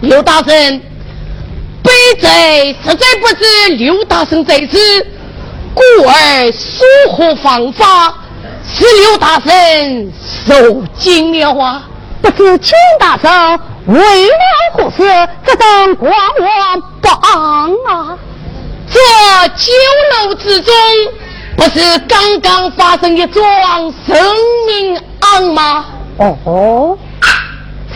[0.00, 0.80] 刘大神，
[1.82, 4.78] 卑贼实在不知刘大生在此，
[5.74, 8.14] 故而疏忽方法，
[8.66, 10.12] 使刘大生
[10.46, 11.82] 受惊了啊！
[12.22, 14.32] 不知请大圣为了
[14.74, 18.18] 何事这等观望不安啊？
[18.92, 18.98] 这
[19.56, 19.72] 酒
[20.12, 20.74] 楼之中，
[21.56, 24.16] 不是刚刚发生一桩生
[24.66, 25.84] 命案吗？
[26.18, 26.98] 哦，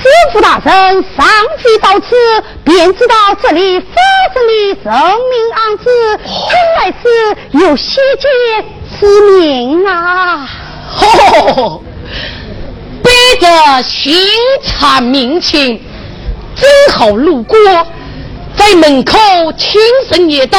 [0.05, 0.71] 师傅大圣
[1.17, 1.27] 上
[1.57, 2.15] 去到此，
[2.63, 3.87] 便知道这里发
[4.35, 4.53] 生的
[4.85, 4.93] 人
[5.31, 5.89] 命案子，
[6.51, 7.09] 原来是
[7.53, 8.29] 有血劫
[9.01, 10.47] 之命啊！
[10.95, 11.83] 吼、
[13.03, 14.15] 背着寻
[14.63, 15.83] 查民情，
[16.55, 17.57] 正好路过，
[18.59, 19.17] 在门口
[19.57, 20.59] 轻声也道：“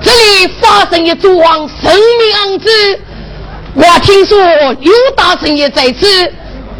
[0.00, 1.34] 这里发生一桩
[1.68, 2.70] 生命案子，
[3.74, 4.38] 我听说
[4.80, 6.32] 刘大神也在此，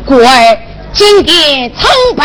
[0.06, 0.58] 故而
[0.96, 2.24] 今天参拜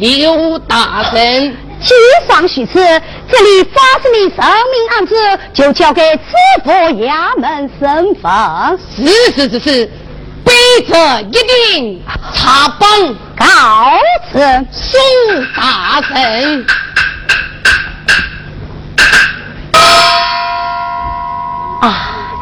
[0.00, 1.94] 刘大神。”既
[2.26, 5.14] 上许是，这里发生的生命案子，
[5.52, 6.22] 就交给知
[6.64, 6.70] 府
[7.04, 8.78] 衙门审分。
[8.96, 9.90] 是是是是，
[10.42, 10.52] 背
[10.88, 12.02] 着一定
[12.32, 13.44] 查帮告
[14.32, 14.66] 辞。
[14.72, 14.98] 宋
[15.54, 16.66] 大神。
[21.80, 21.84] 啊，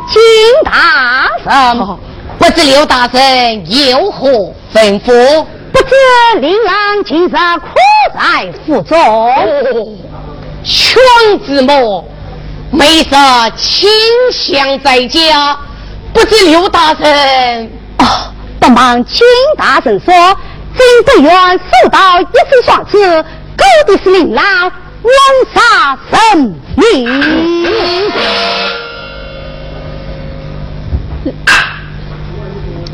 [0.09, 0.23] 金
[0.65, 1.99] 大圣，
[2.47, 4.31] 不知刘大人有何
[4.73, 5.45] 吩咐？
[5.73, 5.95] 不知
[6.41, 7.37] 令郎今日可
[8.15, 9.99] 在府中，
[10.63, 12.09] 全子母，
[12.71, 13.11] 没事
[13.57, 13.91] 清
[14.31, 15.59] 香在家。
[16.13, 17.69] 不知刘大人，
[17.99, 18.07] 哦，
[18.61, 19.27] 不瞒金
[19.59, 20.15] 大人说，
[20.79, 23.25] 真不愿受到一次双子，
[23.57, 25.13] 勾的是琳琅枉
[25.53, 27.11] 杀生命。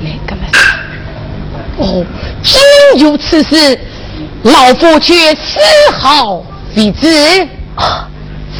[0.03, 0.45] 来， 干嘛？
[1.79, 2.05] 哦，
[2.43, 3.79] 真有此事，
[4.43, 5.61] 老夫却丝
[5.93, 6.45] 毫
[6.77, 7.49] 未知。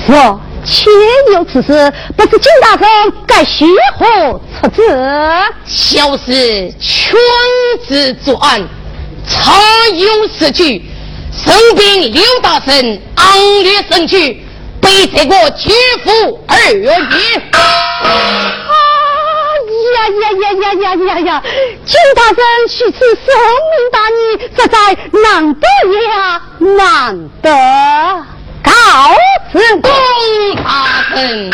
[0.07, 0.41] 说。
[0.65, 0.89] 且
[1.35, 2.89] 有此事，不知金大人
[3.27, 3.67] 该如
[3.99, 4.81] 何处置？
[5.65, 7.19] 小事全
[7.89, 8.63] 职作案，
[9.29, 9.51] 差
[9.93, 10.85] 有失去，
[11.33, 14.41] 身边刘大神昂烈身躯，
[14.81, 15.73] 被这个绝
[16.05, 16.91] 夫二爷。
[17.51, 17.59] 啊
[20.09, 21.43] 呀呀呀呀呀呀呀！
[21.85, 23.27] 金大人许此圣
[23.71, 24.21] 明大义，
[24.57, 24.77] 实在
[25.23, 25.67] 难得
[26.09, 27.51] 呀，难得。
[28.63, 28.71] 告
[29.53, 29.91] 辞，公
[30.63, 30.67] 大
[31.15, 31.51] 人。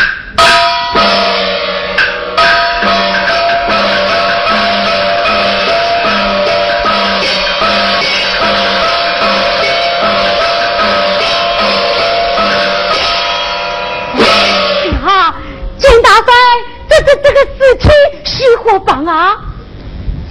[18.69, 19.35] 是何办啊？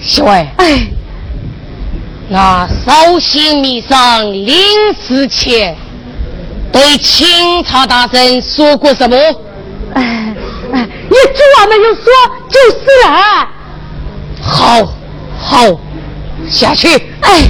[0.00, 0.86] 小爱，哎，
[2.28, 4.56] 那绍兴密上临
[4.94, 5.76] 死前。
[6.70, 9.16] 对清朝大臣说过什么？
[9.94, 10.34] 哎
[10.72, 12.04] 哎，你主啊没有说
[12.48, 13.48] 就是了。
[14.40, 14.86] 好，
[15.40, 15.80] 好，
[16.48, 16.88] 下去。
[17.22, 17.42] 哎，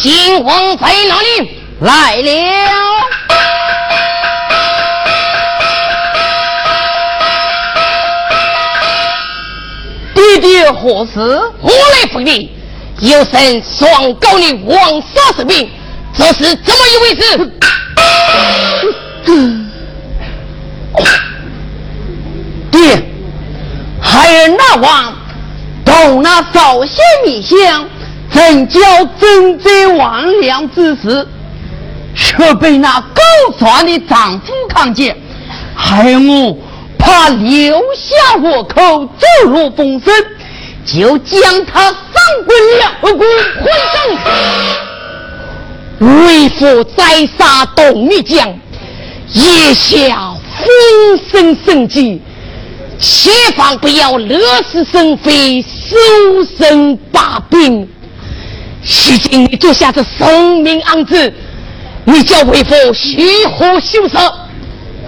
[0.00, 1.60] 金王在哪里？
[1.80, 2.32] 来了。
[10.44, 11.18] 弟弟何事？
[11.62, 12.50] 我来奉命。
[13.00, 15.68] 有神双告你枉杀士兵，
[16.16, 17.50] 这是怎么一回事？
[22.70, 23.02] 爹，
[24.00, 25.14] 孩儿那王
[25.84, 27.88] 动那绍兴密相，
[28.30, 28.80] 正教
[29.18, 31.26] 征贼王良之时，
[32.14, 33.22] 却被那高
[33.58, 35.16] 传的丈夫看见，
[35.74, 36.56] 害我
[37.04, 40.14] 他留下活口，走入风声，
[40.86, 41.94] 就将他。
[42.46, 42.84] 滚了！
[43.00, 43.18] 滚！
[43.18, 43.28] 混
[43.92, 43.96] 账！
[46.26, 48.58] 为父宰杀董密将，
[49.32, 50.66] 腋下风
[51.30, 52.20] 声甚急，
[52.98, 55.96] 切防不要惹是生非，收
[56.58, 57.82] 身把柄。
[57.82, 57.86] 如
[59.18, 61.32] 今你做下这生命案子，
[62.04, 64.16] 你叫为父如何羞耻？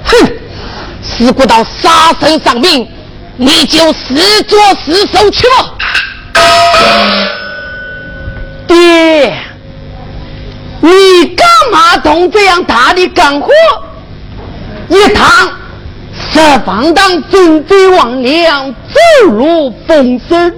[0.05, 0.32] 哼！
[1.07, 2.86] 事故到杀身丧命，
[3.36, 5.74] 你就死作死受去吧。
[8.66, 9.32] 爹，
[10.81, 10.90] 你
[11.36, 13.52] 干嘛动这样大的干活？
[14.89, 15.51] 一趟
[16.32, 20.52] 是放荡征贼王良走入风声，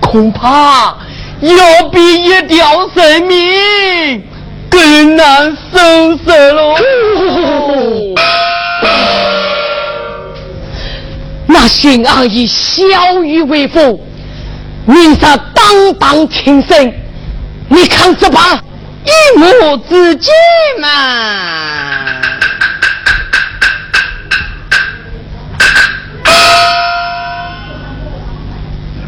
[0.00, 0.94] 恐怕
[1.40, 4.22] 要比一条生命
[4.68, 5.78] 更难收
[6.24, 6.74] 拾喽。
[11.50, 12.84] 那巡阿以小
[13.24, 14.04] 玉为父。
[14.84, 15.16] 明日
[15.54, 16.94] 当当庭审，
[17.68, 18.54] 你看这把
[19.04, 20.32] 一目之见
[20.80, 20.88] 嘛？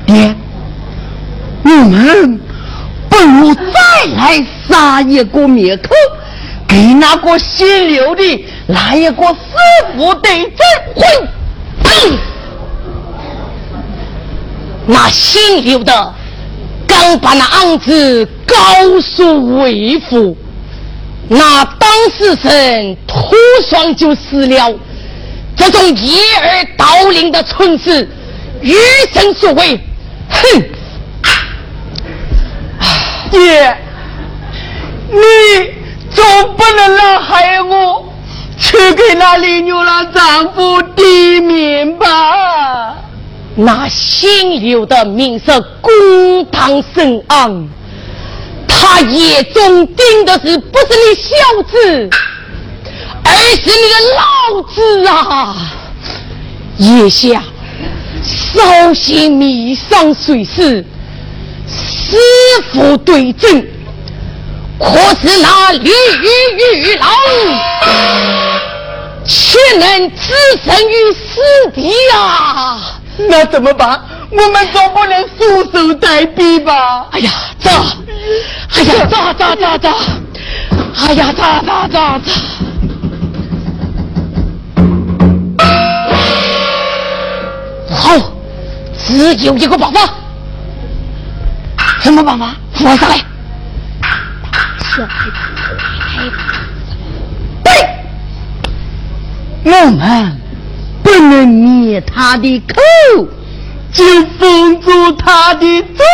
[0.06, 0.34] 爹，
[1.62, 2.40] 我们
[3.08, 5.94] 不如再来杀一个灭口，
[6.66, 9.36] 给那个姓刘的来一个师
[9.96, 11.28] 傅对证。
[14.86, 16.14] 那姓刘的
[16.86, 18.54] 刚把那案子告
[19.00, 20.36] 诉为父，
[21.28, 23.36] 那当事人突
[23.70, 24.74] 然就死了。
[25.56, 28.08] 这种掩耳盗铃的蠢事，
[28.62, 28.74] 余
[29.12, 29.80] 生所为。
[30.28, 30.62] 哼！
[33.30, 33.76] 爹，
[35.10, 35.20] 你
[36.10, 36.24] 总
[36.56, 38.09] 不能让害我
[38.60, 42.94] 去给那李牛郎丈夫抵命吧？
[43.56, 45.90] 那姓刘的名声公
[46.52, 47.68] 堂深昂，
[48.68, 52.10] 他眼中盯的是不是你小子，
[53.24, 55.56] 而是你的老子啊！
[56.78, 57.42] 眼下
[58.22, 60.84] 绍兴密上水师，
[61.66, 62.16] 师
[62.72, 63.66] 傅对阵，
[64.78, 64.86] 可
[65.20, 67.10] 是那李玉郎
[69.30, 70.34] 岂能置
[70.64, 72.78] 身于死地呀？
[73.28, 74.02] 那怎么办？
[74.28, 77.06] 我们总不能束手待毙吧？
[77.12, 77.30] 哎呀，
[77.60, 77.70] 走！
[78.74, 79.88] 哎呀，走走走走！
[81.06, 82.32] 哎呀，走走走走！
[87.94, 88.18] 好，
[88.98, 90.00] 只有一个办法。
[92.00, 92.52] 什么办法？
[92.72, 93.16] 扶上来。
[94.96, 95.06] 对，
[99.64, 100.40] 我们
[101.02, 103.28] 不能灭他的口。
[103.92, 104.04] 就
[104.38, 106.06] 封住他的嘴，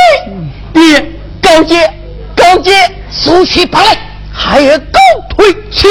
[0.73, 1.12] 别
[1.43, 1.93] 高阶，
[2.35, 2.73] 高阶，
[3.10, 3.98] 速去把来，
[4.32, 4.98] 还要高
[5.28, 5.86] 推去。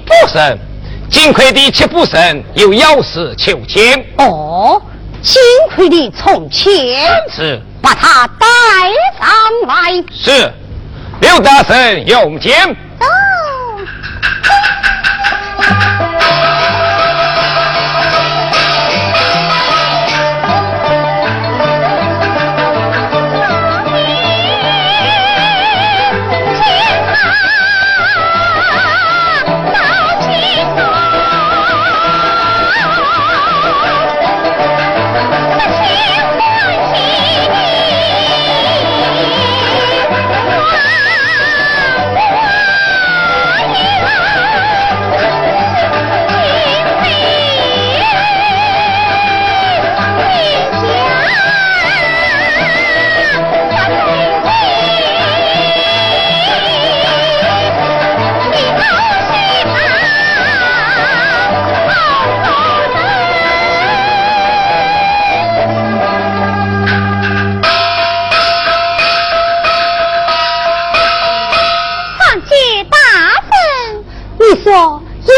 [0.00, 0.58] 不神，
[1.10, 4.04] 金魁的七不神有要事求见。
[4.18, 4.82] 哦，
[5.22, 5.40] 金
[5.74, 8.46] 奎的从前是，把他带
[9.18, 9.28] 上
[9.66, 10.04] 来。
[10.12, 10.52] 是，
[11.20, 12.76] 刘大神用剑。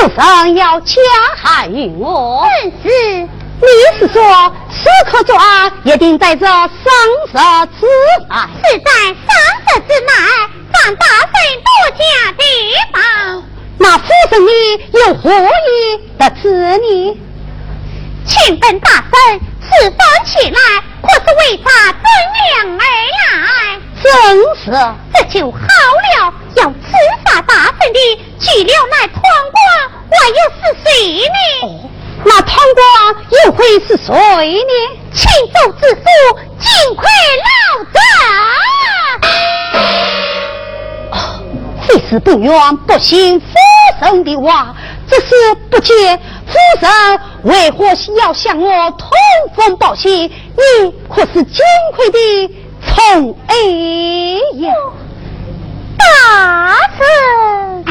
[0.00, 0.08] 走。
[0.14, 1.00] 生要加
[1.36, 3.28] 害于我，正是。
[3.60, 3.66] 你
[3.98, 7.86] 是说此刻作案一定在这丧事之
[8.28, 8.34] 内？
[8.62, 8.90] 是在
[9.26, 9.34] 丧
[9.66, 10.10] 事之内，
[10.72, 11.28] 张大圣
[11.64, 11.68] 不
[11.98, 12.02] 加
[12.38, 12.40] 提
[12.92, 13.42] 防。
[13.78, 14.50] 那夫人你
[14.92, 16.48] 又何以得知
[16.78, 17.18] 呢？
[18.24, 20.58] 请本大圣此番起来，
[21.02, 22.02] 可是为啥尊
[22.44, 22.82] 娘而
[23.18, 23.80] 来？
[24.02, 24.10] 正
[24.56, 24.70] 是，
[25.14, 26.32] 这就好了。
[26.56, 26.74] 要刺
[27.24, 27.98] 杀大圣的，
[28.40, 29.20] 去了那贪
[29.52, 29.58] 官，
[30.10, 30.88] 我又是谁
[31.18, 31.38] 呢？
[31.62, 31.66] 哦，
[32.24, 32.84] 那贪官
[33.44, 34.72] 又会是谁呢？
[35.12, 36.04] 请奏之父，
[36.58, 37.08] 尽快
[37.44, 37.96] 老走。
[41.86, 43.46] 非是不愿不信夫
[44.00, 44.74] 神的话，
[45.08, 45.94] 只是不解
[46.46, 46.88] 夫神
[47.44, 47.86] 为何
[48.20, 49.08] 要向我通
[49.56, 50.30] 风报信？
[50.30, 51.64] 你可是金
[51.94, 52.50] 魁的
[52.82, 53.54] 从哎
[54.58, 54.72] 呀？
[55.98, 56.04] 大
[56.96, 57.84] 圣。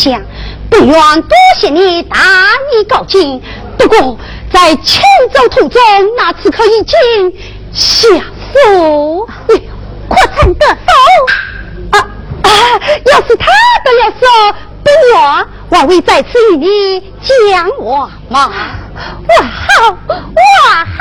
[0.00, 0.22] 啊，天下，
[0.70, 2.16] 不愿多谢你大
[2.72, 3.42] 义告尽。
[3.76, 4.18] 不过
[4.52, 5.02] 在迁
[5.32, 5.80] 走途中，
[6.16, 7.32] 那刺客已经
[7.72, 8.08] 下
[8.54, 9.26] 手，
[10.08, 10.74] 可曾得手？
[11.90, 11.98] 啊
[12.42, 12.50] 啊！
[13.06, 13.46] 要是他
[13.84, 14.26] 得了手，
[14.82, 17.00] 不愿王为在此与你
[17.50, 18.50] 讲话吗？
[19.28, 20.14] 哇好，哇
[20.84, 21.00] 好，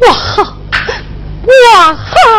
[0.00, 0.42] 哇好，
[1.46, 2.35] 哇好！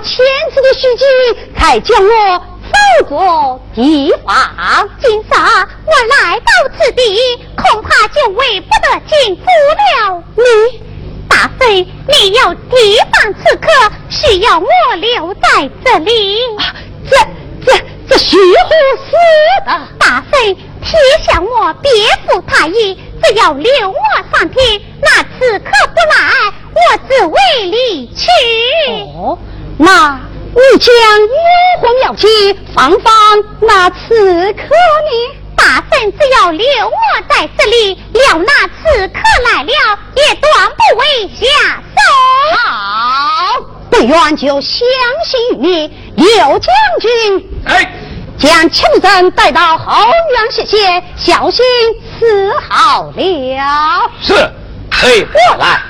[0.00, 1.04] 千次的虚计，
[1.58, 4.86] 才将我扫作地法。
[5.00, 7.02] 今早我来到此地，
[7.56, 10.22] 恐怕就为不得进府了。
[10.36, 10.80] 你
[11.28, 13.68] 大妃，你要提防刺客，
[14.08, 16.38] 需要我留在这里。
[17.08, 17.16] 这
[17.64, 17.84] 这。
[18.10, 18.42] 这虚乎
[19.04, 19.12] 死
[19.64, 20.90] 的大妃，提
[21.22, 21.88] 醒我别
[22.26, 23.94] 负他意，只要留
[24.32, 28.26] 上天，那刺客不来，我自为离去。
[29.14, 29.38] 哦，
[29.78, 30.18] 那
[30.72, 32.28] 你将幽魂要起，
[32.74, 33.12] 芳芳
[33.60, 35.40] 那刺客呢？
[35.56, 36.92] 大圣只要留我
[37.28, 39.18] 在这里，料那刺客
[39.52, 41.44] 来了，也断不为下
[41.74, 41.98] 手。
[42.56, 43.60] 好，
[43.90, 44.78] 不愿就相
[45.24, 47.50] 信你，刘将军。
[47.66, 47.92] 哎。
[48.38, 51.62] 将求人带到后院歇歇，小心
[52.18, 54.10] 伺候了。
[54.22, 54.32] 是，
[54.90, 55.82] 随我来。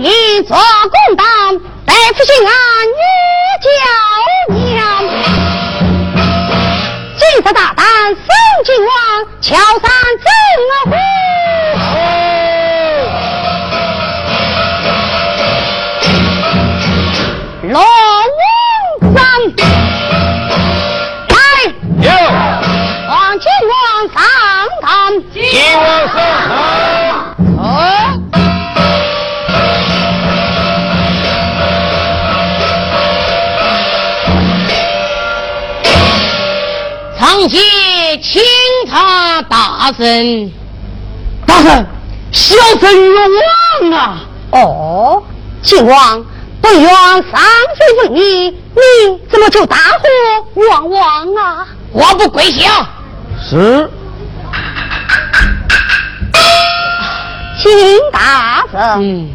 [0.00, 1.24] 你做公道，
[1.84, 2.52] 大夫心安
[39.88, 40.52] 大神，
[41.46, 41.86] 大神，
[42.30, 43.30] 小僧冤
[43.80, 44.20] 枉啊！
[44.50, 45.22] 哦，
[45.62, 46.22] 秦王
[46.60, 51.66] 不愿上罪问你，你怎么就大呼冤枉啊？
[51.92, 52.86] 我不跪下。
[53.42, 53.90] 是。
[57.62, 57.72] 请
[58.12, 59.30] 大人，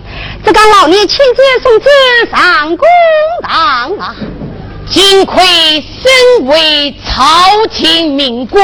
[0.46, 1.90] 这个老聂亲自送旨
[2.32, 2.88] 上公
[3.42, 4.16] 堂啊。
[4.86, 5.44] 幸亏
[5.82, 7.24] 身为朝
[7.72, 8.62] 廷命官，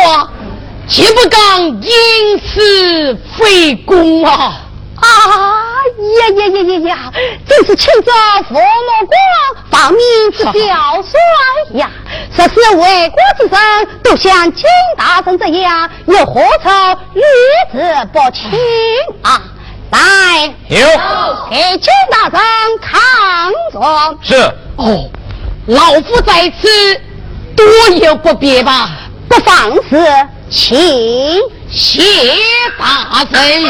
[0.89, 4.59] 岂不敢因此废公啊！
[4.95, 7.13] 啊呀呀呀呀呀！
[7.47, 8.11] 真是请着
[8.47, 8.59] 父母
[9.07, 9.99] 光，放民
[10.31, 11.91] 之表率呀！
[12.35, 14.65] 说是为国之人，都像金
[14.97, 16.69] 大人这样，又何愁
[17.13, 17.21] 日
[17.71, 18.59] 子不清
[19.21, 19.41] 啊？
[19.91, 20.79] 来，有
[21.51, 22.41] 给金大人
[22.81, 22.99] 看
[23.71, 24.17] 着。
[24.21, 24.35] 是
[24.77, 25.09] 哦。
[25.67, 26.67] 老夫在此，
[27.55, 28.89] 多有不便吧？
[29.27, 31.39] 不妨事，请
[31.69, 32.01] 谢
[32.79, 33.63] 大人。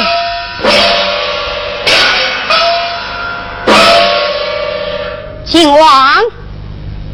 [5.46, 6.24] 靖王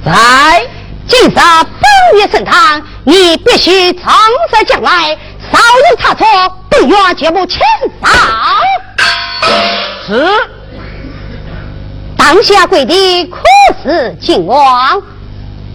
[0.06, 0.68] 在
[1.08, 4.04] 今日本月盛堂，你必须从
[4.54, 5.18] 实将来，
[5.52, 5.58] 稍
[5.90, 6.26] 有差错，
[6.70, 7.60] 不愿绝不轻
[8.04, 8.10] 饶。
[10.06, 10.30] 是。
[12.16, 13.40] 当下跪地，可
[13.84, 15.02] 是靖王？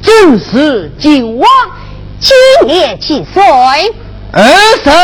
[0.01, 1.49] 正是靖王。
[2.21, 2.37] 今
[2.67, 3.43] 年几岁？
[4.33, 4.45] 二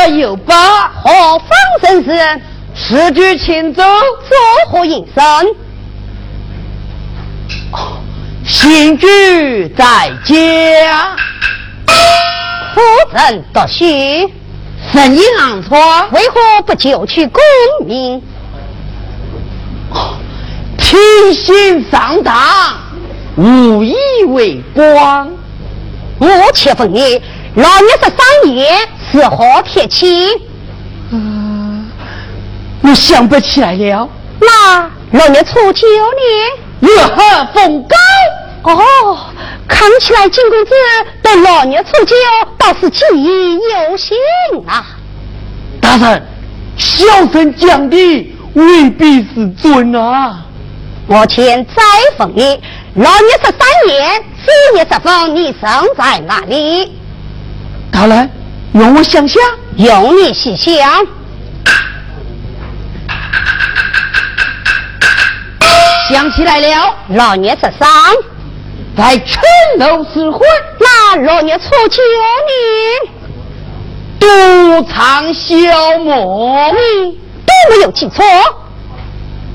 [0.05, 0.89] 十有八。
[1.03, 1.49] 何方
[1.81, 2.41] 神士？
[2.75, 4.37] 此举请走，作
[4.71, 5.23] 何营生？
[8.45, 11.15] 新居在家。
[12.75, 12.81] 夫
[13.11, 13.83] 人读书，
[14.93, 15.77] 生意难错，
[16.11, 17.41] 为何不就去功
[17.85, 18.21] 名？
[20.77, 22.35] 天心上当，
[23.35, 23.95] 无以
[24.27, 25.31] 为光。
[26.19, 27.21] 我且问你，
[27.55, 28.69] 老爷是三爷
[29.11, 30.27] 是何天气？
[31.11, 31.89] 嗯，
[32.81, 34.09] 我想不起来了。
[34.39, 34.81] 那
[35.11, 37.95] 老年初九呢，月何风高？
[38.73, 39.17] 哦，
[39.67, 40.71] 看起来金公子
[41.21, 42.15] 对老年初九
[42.57, 44.17] 倒是记忆犹新
[44.67, 44.85] 啊。
[45.79, 46.21] 大人，
[46.75, 50.43] 小生讲的未必是准啊。
[51.07, 51.81] 我前再
[52.17, 52.59] 问你，
[52.97, 56.97] 老年十三年四月十分，你生在哪里？
[57.91, 58.27] 大人，
[58.73, 59.39] 用我想想，
[59.75, 61.05] 用你细想。
[66.09, 67.87] 想起来了，老年十三，
[68.97, 69.43] 在城
[69.77, 70.41] 楼之婚。
[70.79, 72.01] 那老年初九
[72.49, 73.13] 年，
[74.19, 74.27] 独
[74.91, 75.55] 唱小
[75.99, 77.11] 梦，你
[77.45, 78.25] 都没有记错，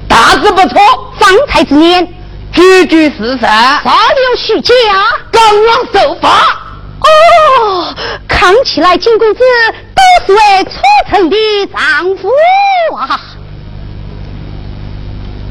[0.06, 0.81] 大致不错。
[1.19, 2.06] 方才之年，
[2.53, 3.49] 句句是实，少
[3.85, 4.74] 有虚假，
[5.31, 6.29] 刚枉受罚。
[7.01, 7.95] 哦，
[8.29, 9.41] 看起来金公子
[9.95, 10.70] 都是位出
[11.11, 12.29] 城的丈夫
[12.97, 13.20] 啊。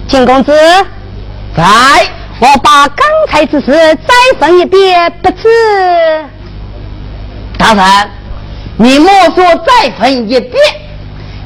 [0.07, 0.53] 金公子，
[1.55, 1.63] 在，
[2.39, 5.47] 我把刚才之事再分一遍，不知。
[7.57, 8.09] 大人，
[8.77, 10.53] 你莫说再分一遍，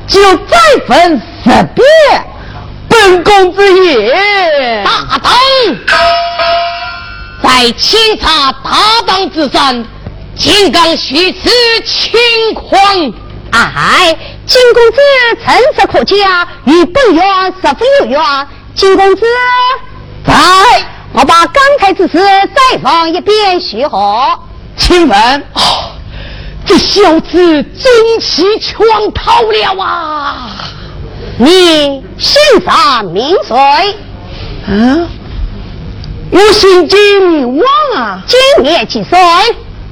[0.08, 0.58] 就再
[0.88, 2.26] 分十遍。
[2.96, 5.34] 本公子也大当，
[7.44, 9.86] 在清查大当之上，
[10.38, 11.50] 金刚虚此
[11.86, 12.82] 轻狂。
[13.52, 14.98] 哎，金公子
[15.44, 18.48] 诚实可嘉，与本院十分有缘。
[18.74, 19.26] 金公子，
[20.26, 20.34] 在，
[21.14, 24.48] 我把刚才之事再放一遍，许好。
[24.78, 25.62] 请问，哦，
[26.66, 28.78] 这小子真气全
[29.14, 30.50] 逃了啊！
[31.38, 33.56] 你姓啥名谁？
[34.68, 35.08] 嗯，
[36.32, 38.24] 我姓金，王啊。
[38.26, 39.20] 今年几岁？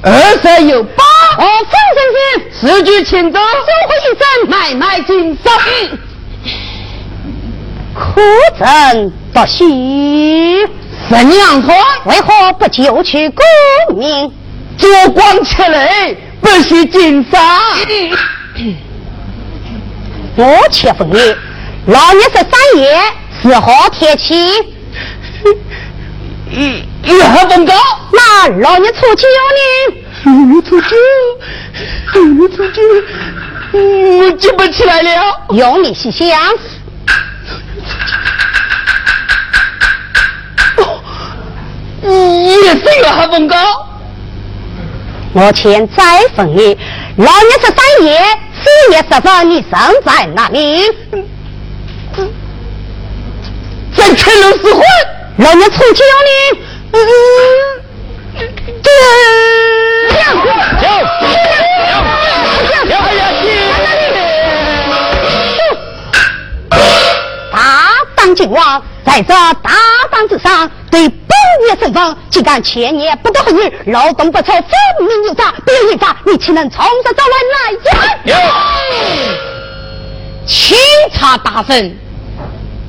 [0.01, 0.11] 二
[0.41, 1.03] 十有八。
[1.37, 3.45] 哦，风先生，此举请走，收
[3.89, 5.53] 回一声，买卖经商。
[7.93, 8.21] 可
[8.57, 10.65] 真不喜，
[11.09, 11.73] 神娘说
[12.05, 13.43] 为何不救去功
[13.97, 14.31] 名？
[14.77, 17.41] 烛光起来，不许经商。
[20.35, 21.35] 我且问你，
[21.85, 22.99] 老年十三爷
[23.41, 24.33] 是好天气？
[26.49, 27.73] 一月何风高？
[28.11, 29.95] 那老年初九呢？
[30.25, 30.95] 老年初九，
[32.15, 32.81] 老年初九，
[33.73, 35.11] 我记不起来了。
[35.49, 36.27] 用你细想。
[42.05, 43.55] 也是月何风高？
[45.33, 46.77] 我前再问你，
[47.17, 48.19] 老年十三爷
[48.63, 49.71] 四月十分，你生
[50.05, 50.83] 在哪里？
[53.95, 54.81] 在乾隆四婚。
[55.37, 56.31] 老年初九呢？
[58.81, 58.89] 对。
[60.79, 60.85] 走。
[67.51, 67.57] 大
[68.15, 69.71] 当今王在这大
[70.11, 71.35] 当之上，对本
[71.67, 74.63] 月身份，岂敢千年不得后日，劳动不酬，分
[74.99, 78.39] 明有诈，别违法，你岂能从实招来来呀？
[80.45, 80.77] 清
[81.13, 81.97] 查大神，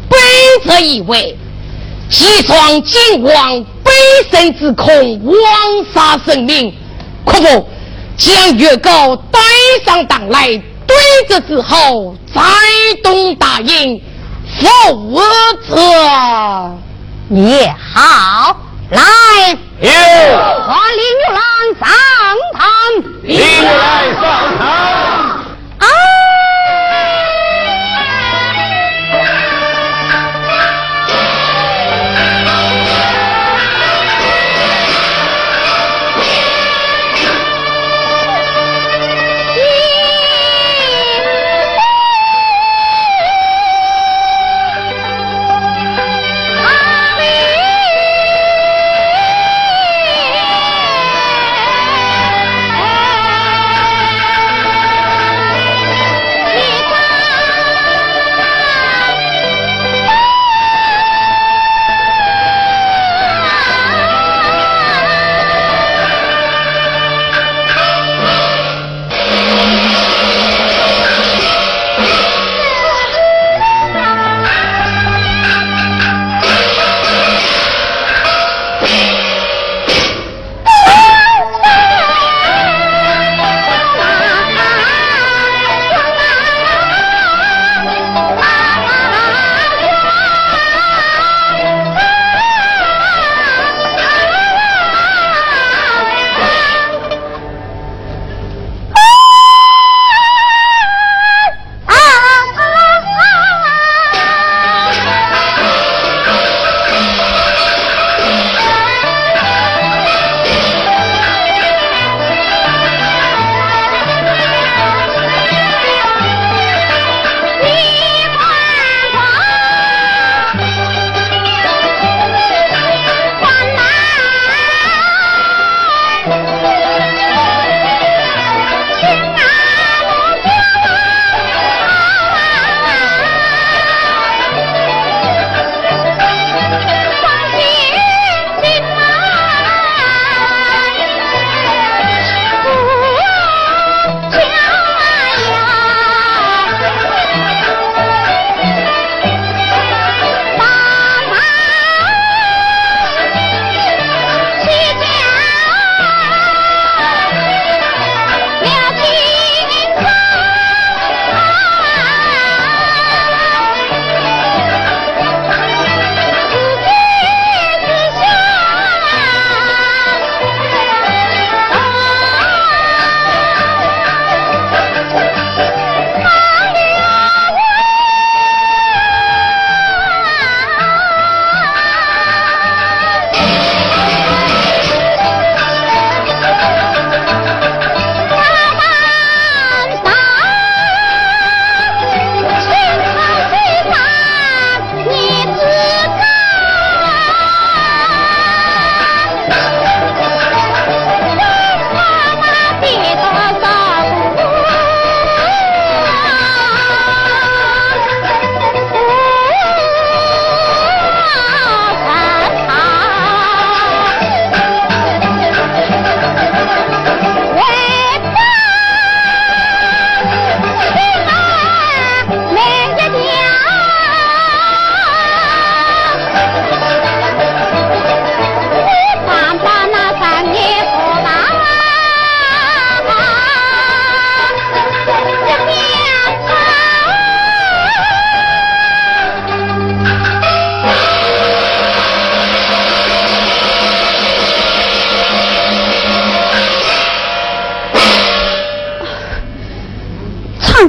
[0.09, 0.16] 卑
[0.62, 1.36] 职以为，
[2.09, 3.93] 既闯金王背
[4.31, 5.36] 身之空，枉
[5.93, 6.73] 杀生命，
[7.27, 7.69] 可否
[8.16, 9.41] 将月高带
[9.85, 10.47] 上党来，
[10.86, 10.97] 对
[11.28, 12.41] 质之后再
[13.03, 14.01] 动大营。
[14.61, 14.67] 否
[15.69, 15.75] 则
[17.29, 18.57] 你好，
[18.91, 19.01] 来，
[19.81, 21.41] 有，我领牛郎
[21.81, 21.83] 上
[22.55, 22.63] 堂，
[23.23, 23.83] 领牛郎
[24.21, 24.23] 上
[24.59, 24.63] 堂。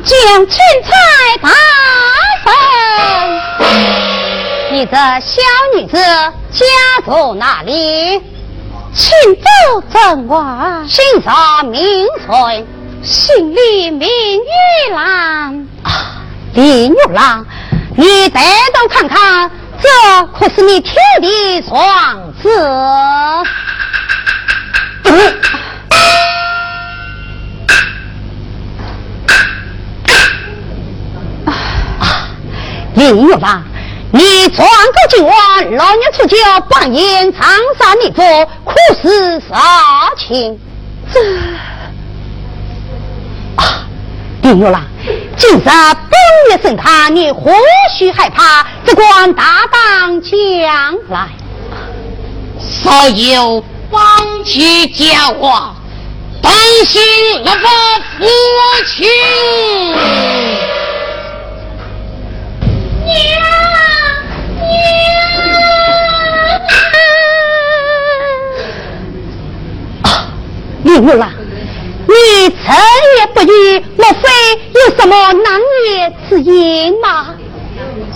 [0.01, 0.89] 将钦差
[1.41, 1.49] 大
[3.59, 3.65] 人，
[4.73, 5.41] 你这小
[5.75, 6.65] 女子家
[7.05, 8.21] 住哪里？
[8.93, 10.37] 请州镇外，
[10.87, 12.65] 姓啥名谁？
[13.03, 15.67] 姓李名玉郎。
[15.83, 15.91] 啊，
[16.53, 17.45] 李玉郎，
[17.95, 18.41] 你抬
[18.73, 19.51] 头看看，
[19.81, 19.89] 这
[20.37, 22.49] 可是你天的双子？
[32.95, 33.61] 李玉郎，
[34.13, 36.37] 你转个今晚老年初九
[36.69, 37.45] 扮演长
[37.77, 38.21] 沙女主，
[38.63, 40.57] 可是啥情？
[41.13, 41.19] 这
[43.57, 43.85] 啊，
[44.43, 44.81] 李玉郎，
[45.35, 45.69] 今日本
[46.49, 47.51] 月盛堂，你何
[47.97, 48.65] 须害怕？
[48.85, 50.37] 只管大胆将
[51.09, 51.27] 来。
[52.57, 53.61] 少有
[53.91, 55.75] 帮妻家话，
[56.41, 56.49] 当
[56.85, 57.01] 心
[57.43, 57.67] 那个
[58.17, 58.25] 父
[58.87, 59.05] 亲。
[70.83, 71.33] 娘娘啊，
[72.07, 72.13] 你
[72.49, 72.63] 成
[73.17, 74.29] 也不语，莫非
[74.73, 75.59] 有什么难
[75.89, 76.53] 言之隐
[77.01, 77.35] 吗？
[77.75, 78.15] 娘娘，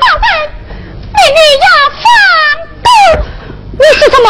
[0.00, 0.24] 宝贝，
[1.12, 1.66] 你你要
[2.00, 2.02] 放
[2.84, 2.88] 毒？
[3.72, 4.26] 你说什么？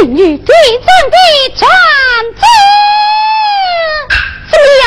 [0.00, 1.16] 明日对阵的
[1.54, 1.60] 战
[2.40, 2.42] 争。
[4.50, 4.84] 怎么样？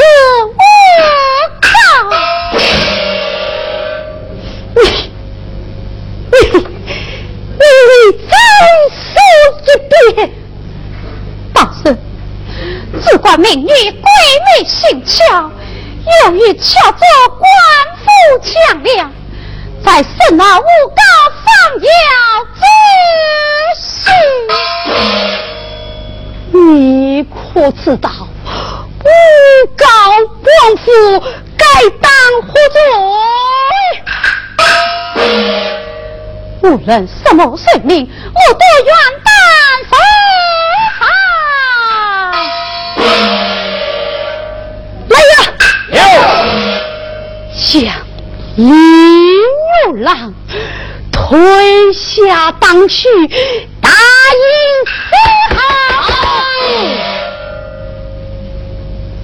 [0.00, 0.56] 我
[1.60, 1.68] 靠！
[4.74, 4.78] 你
[7.52, 7.92] 你你
[8.28, 8.32] 再
[8.96, 9.06] 说
[9.66, 9.68] 一
[10.14, 10.30] 遍！
[11.52, 11.84] 大圣，
[13.02, 14.08] 只管明日鬼
[14.46, 15.50] 魅心窍，
[16.24, 17.02] 有意巧作
[17.38, 17.48] 官
[17.98, 18.04] 府
[18.42, 18.50] 强
[18.82, 19.12] 梁，
[19.84, 21.02] 在圣那诬告
[21.44, 21.46] 方
[21.80, 21.88] 要
[22.56, 22.60] 之
[23.80, 23.84] 事。
[26.52, 28.10] 你可知道，
[29.00, 29.06] 不
[29.76, 29.84] 告
[30.42, 30.48] 官
[30.84, 30.86] 府
[31.56, 31.64] 该
[32.00, 32.10] 当
[32.42, 32.78] 何罪？
[36.62, 38.92] 无论什么罪名，我都愿
[39.24, 39.28] 担
[39.88, 39.90] 负。
[45.08, 45.32] 来呀！
[47.56, 47.72] 将
[48.56, 50.34] 李牛郎
[51.10, 53.08] 推下当去，
[53.80, 53.96] 答应
[54.86, 54.90] 死
[55.56, 55.58] 好。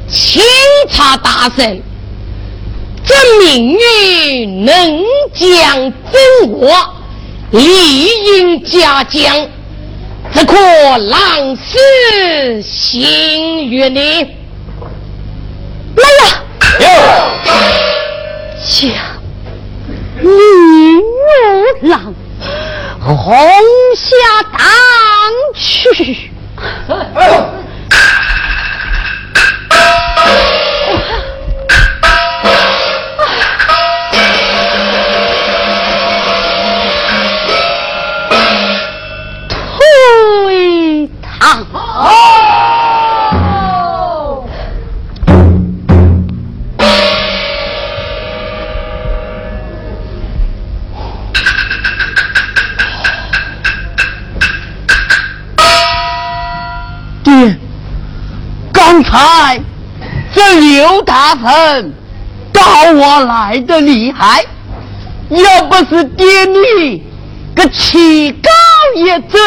[0.09, 0.43] 钦
[0.89, 1.83] 差大神，
[3.05, 5.03] 这命运能
[5.35, 6.95] 将真我，
[7.51, 9.49] 理应嘉奖，
[10.33, 10.57] 只可
[10.99, 14.35] 郎死心于你。
[15.97, 16.43] 来呀！
[18.69, 18.91] 将
[20.21, 22.15] 李玉郎
[23.01, 23.35] 轰
[23.95, 24.61] 下当
[25.55, 26.31] 去。
[26.87, 26.97] 退
[29.77, 30.27] 堂。
[30.27, 30.66] 爹，
[58.89, 59.61] 刚才
[60.33, 61.93] 这刘大臣
[62.53, 64.45] 打我来的厉害，
[65.29, 67.03] 要不是爹你
[67.53, 68.49] 个气高
[68.95, 69.39] 一子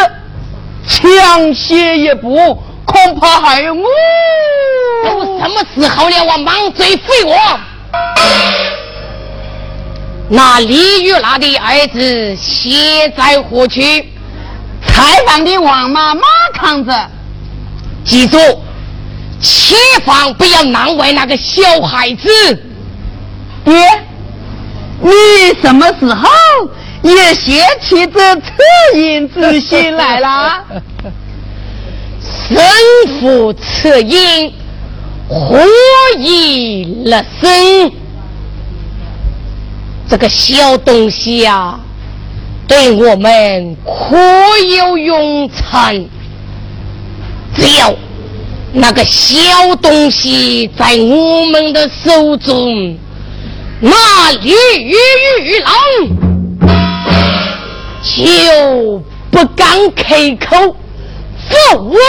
[0.86, 3.86] 抢先一步，恐怕还有我。
[5.06, 6.34] 都什么时候了？
[6.34, 7.62] 我满嘴废话。
[10.28, 14.12] 那李玉娜的儿子现在何去？
[14.86, 16.22] 采访的王妈马
[16.54, 16.92] 扛着。
[18.04, 18.38] 记住，
[19.42, 22.30] 千万不要难为那个小孩子。
[23.64, 23.74] 爹，
[25.02, 25.12] 你
[25.62, 26.28] 什么时候
[27.04, 28.42] 也学起这恻
[28.96, 30.66] 隐之心来了？
[32.22, 32.58] 身
[33.20, 34.54] 负恻隐，
[35.30, 35.62] 何
[36.18, 37.92] 以立身？
[40.10, 41.80] 这个小东西啊，
[42.68, 44.18] 对我们可
[44.76, 45.94] 有用场。
[47.56, 47.94] 只要
[48.72, 52.98] 那个小东西在我们的手中，
[53.82, 54.52] 那李
[54.84, 54.96] 玉
[55.60, 55.74] 郎
[58.04, 60.76] 就不敢开口
[61.50, 62.00] 否认。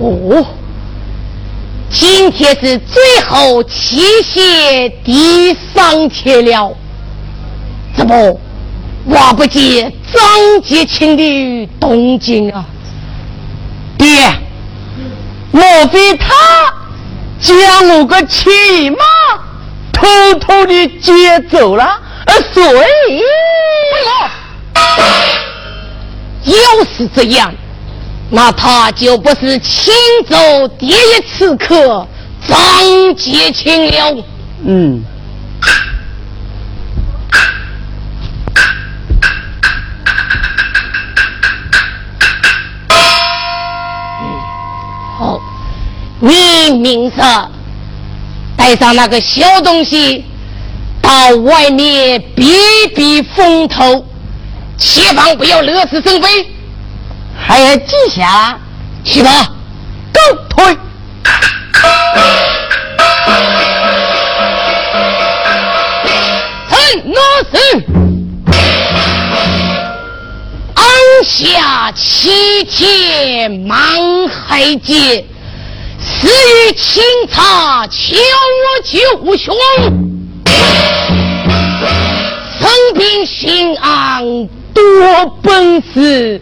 [0.00, 0.46] 哦，
[1.94, 6.76] 今天是最后期限第三天了，
[7.96, 8.40] 怎么
[9.04, 12.66] 我不见张杰清的动静啊？
[13.96, 14.08] 爹，
[15.52, 16.34] 莫非他
[17.40, 18.96] 将我个骑马
[19.92, 22.00] 偷偷的接走了？
[22.52, 22.60] 所
[23.08, 23.22] 以，
[26.50, 27.54] 要是这样。
[28.36, 29.94] 那他就不是青
[30.28, 32.04] 州第一刺客
[32.48, 34.24] 张杰清了。
[34.66, 35.04] 嗯。
[45.16, 45.40] 好，
[46.18, 47.48] 你明着
[48.56, 50.24] 带上那个小东西
[51.00, 52.52] 到外面避
[52.96, 54.04] 避风头，
[54.76, 56.53] 切防不要惹是生非。
[57.46, 58.58] 还要记下，
[59.04, 59.30] 去吧，
[60.14, 60.64] 狗退。
[66.70, 67.84] 陈老师，
[70.74, 70.84] 安
[71.22, 73.76] 下七天忙
[74.26, 75.26] 海劫，
[76.00, 78.16] 死于清茶求
[78.82, 79.54] 救兄，
[82.58, 86.40] 生兵巡安多本事。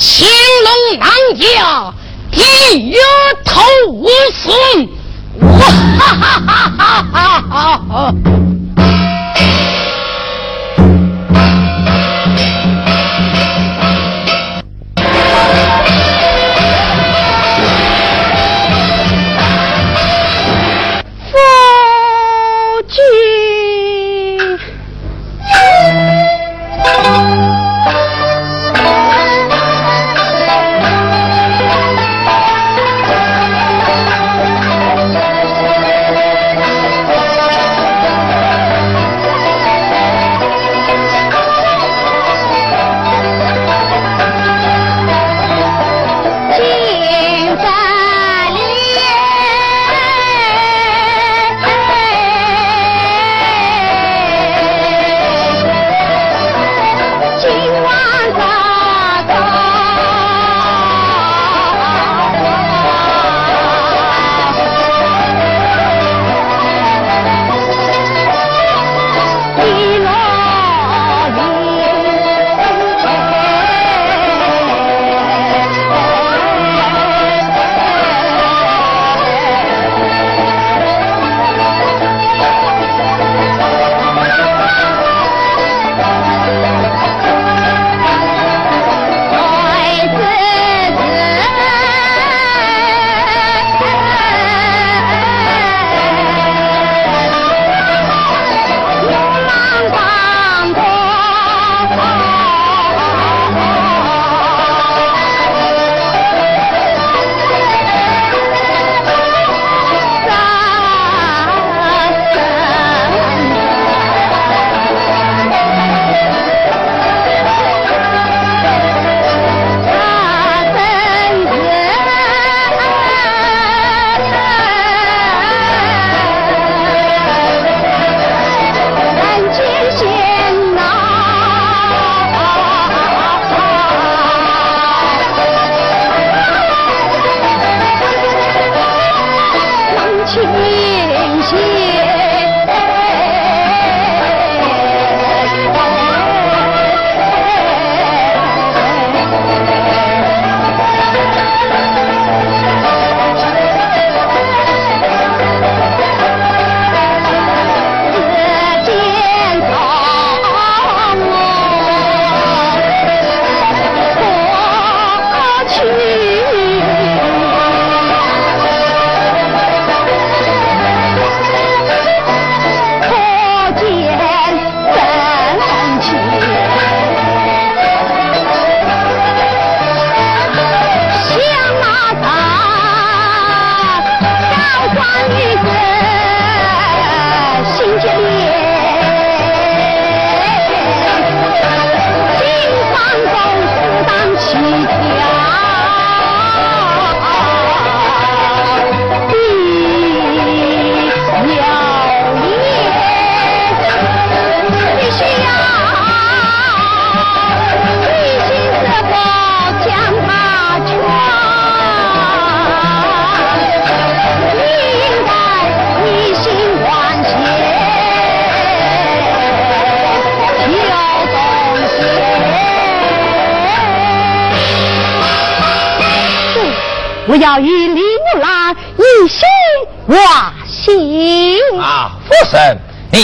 [0.00, 0.26] 青
[0.64, 1.92] 龙南家
[2.32, 2.40] 第
[2.88, 2.94] 一
[3.44, 3.60] 头
[4.32, 4.88] 孙，
[5.42, 5.58] 哇
[5.98, 8.14] 哈哈哈哈哈哈！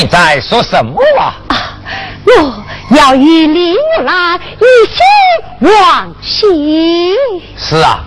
[0.07, 1.35] 你在说什么啊？
[1.49, 1.57] 啊，
[2.27, 2.65] 我
[2.97, 7.13] 要与李牛郎一心往昔。
[7.57, 8.05] 是啊，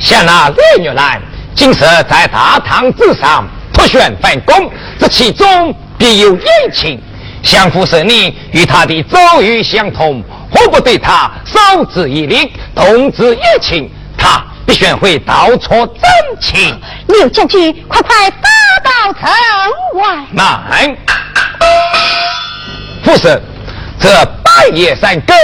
[0.00, 1.22] 像那李牛郎，
[1.54, 6.42] 今时在大堂之上脱选反攻，这其中必有隐
[6.74, 7.00] 情。
[7.44, 10.20] 相夫是你与他的遭遇相同，
[10.50, 13.88] 何不对他授之以礼，同之一情？
[14.16, 16.02] 他必选会道出真
[16.40, 16.76] 情。
[17.06, 18.48] 刘将军，快快打
[18.82, 19.30] 到城
[20.00, 20.26] 外。
[20.32, 20.96] 慢，
[23.08, 23.40] 夫人，
[23.98, 24.06] 这
[24.44, 25.34] 半夜三更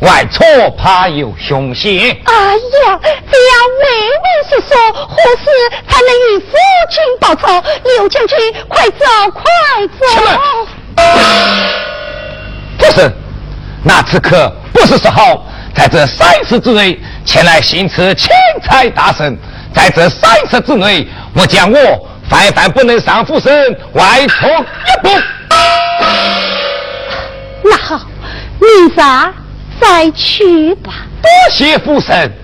[0.00, 0.44] 外错
[0.76, 2.14] 怕有凶险。
[2.24, 5.44] 哎呀，这样畏畏缩缩，何时
[5.88, 6.52] 才能与夫
[6.90, 7.48] 君报仇？
[7.82, 8.36] 刘将军，
[8.68, 9.42] 快走，快
[9.98, 10.04] 走！
[12.76, 13.10] 不是，
[13.82, 15.42] 那此刻不是时候，
[15.74, 18.28] 在这三十之内前来行刺钦
[18.62, 19.34] 差大神，
[19.74, 21.78] 在这三十之内，我将我
[22.28, 25.08] 凡凡不能上夫人外出一步。
[27.64, 28.06] 那好，
[28.60, 29.32] 明早
[29.80, 30.92] 再去吧。
[31.22, 32.43] 多谢夫人。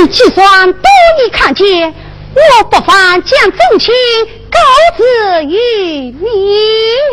[0.00, 0.82] 你既算多
[1.20, 1.92] 你看见，
[2.34, 3.92] 我不妨将真情
[4.48, 4.58] 告
[4.96, 5.02] 知
[5.44, 5.56] 于
[6.20, 7.07] 你。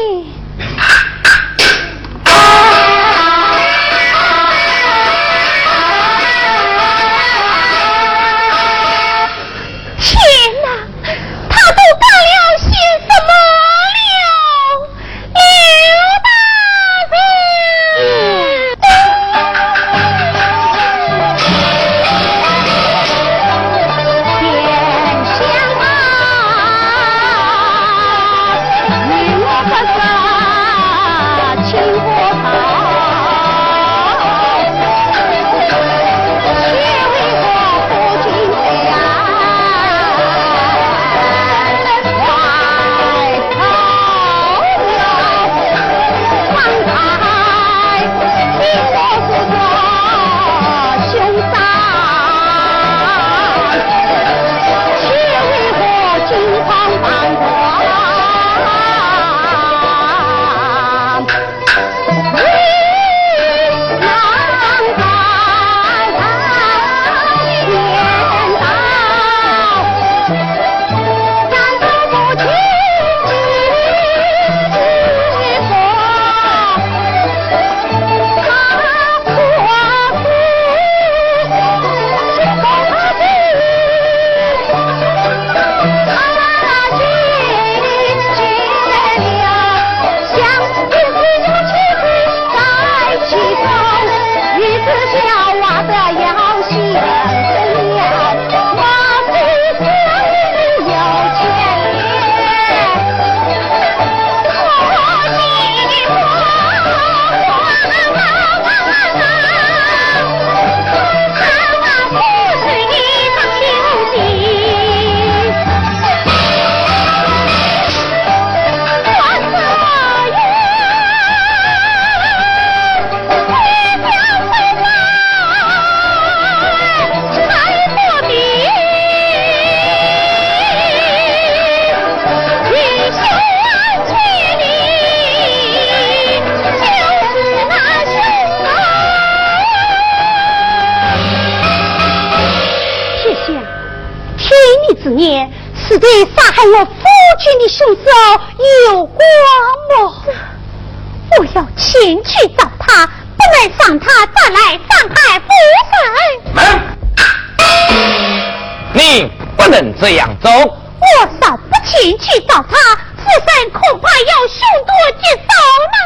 [160.06, 160.48] 这样走。
[160.52, 162.78] 我扫不前去找他，
[163.18, 165.50] 此生恐怕要凶多吉少
[165.90, 165.98] 呢。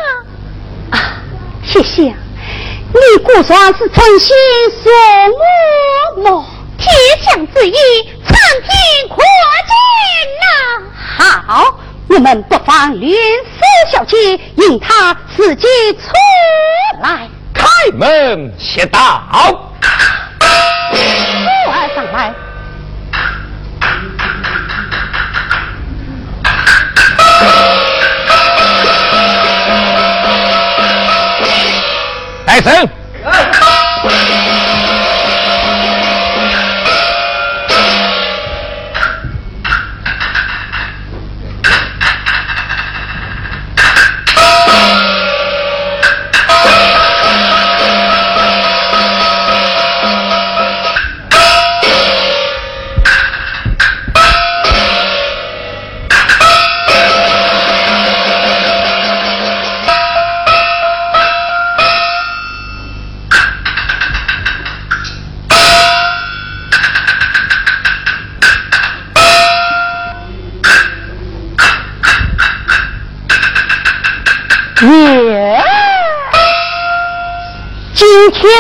[0.92, 1.20] 啊，
[1.66, 4.34] 谢谢，你果算是诚心
[4.82, 4.90] 所
[6.16, 6.46] 慕么？
[6.78, 6.90] 天
[7.26, 7.76] 降之意，
[8.26, 8.72] 苍天
[9.10, 9.18] 可
[9.68, 9.76] 见
[10.40, 10.48] 呐！
[11.18, 11.78] 好，
[12.08, 16.14] 我们不妨联手小姐，引他自己出
[17.02, 17.28] 来。
[17.54, 19.19] 开门谢道。
[32.70, 32.86] 开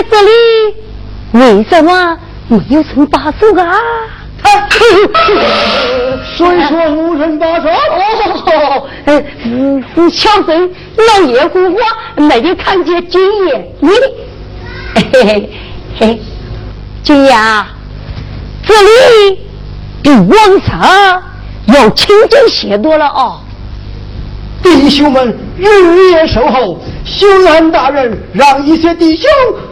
[0.09, 0.75] 这里
[1.31, 2.17] 为什么
[2.47, 3.75] 没有人把守啊？
[6.37, 7.67] 谁说无人把守？
[7.67, 11.77] 哦，呃，是是小生老爷姑姑
[12.23, 13.89] 没有看见金爷你，
[14.95, 15.49] 嘿嘿
[15.99, 16.21] 嘿，
[17.03, 17.67] 金爷啊，
[18.65, 19.39] 这里
[20.01, 21.21] 比往常
[21.67, 23.41] 要清静些多了哦。
[24.63, 29.29] 弟兄们日夜守候，修安大人让一些弟兄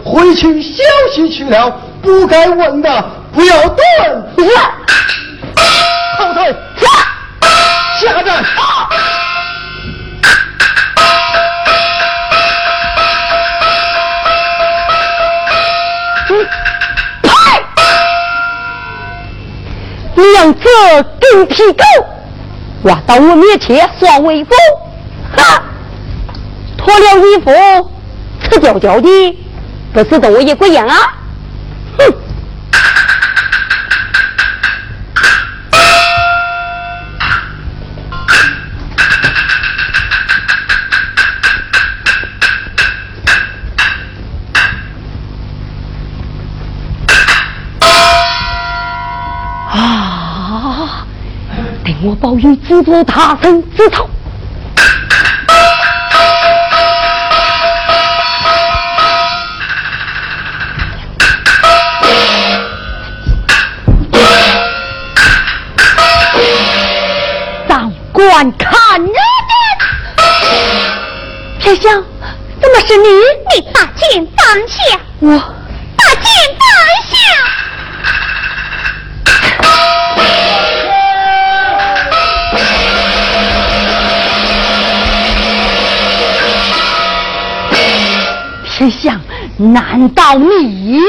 [0.09, 1.69] 回去休息去了，
[2.01, 3.75] 不该问的不要问。
[6.17, 6.55] 后退，
[7.99, 8.43] 下站。
[17.23, 17.29] 派
[20.15, 20.67] 两只
[21.19, 21.84] 跟屁狗
[22.84, 24.57] 挖到我面前耍威风，
[25.35, 25.61] 哈！
[26.77, 27.51] 脱了衣服，
[28.41, 29.38] 赤脚脚的，
[29.98, 30.95] 不是都一个样啊？
[31.98, 32.14] 哼！
[49.72, 51.07] 啊！
[51.84, 54.06] 等我保佑知府大圣之头。
[71.68, 72.02] 丞相，
[72.61, 73.10] 怎么是你？
[73.10, 75.38] 你把剑放下，我
[75.98, 76.65] 把剑放
[77.03, 77.14] 下。
[88.77, 89.19] 丞相，
[89.57, 91.02] 难道你？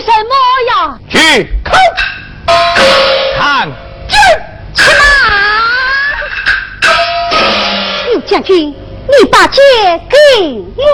[0.00, 0.32] 什么
[0.70, 0.98] 呀？
[1.10, 1.18] 去
[1.64, 1.76] 看，
[3.38, 3.68] 看
[4.08, 4.16] 去
[4.82, 5.00] 马！
[8.10, 9.62] 刘将军，你把剑
[10.08, 10.16] 给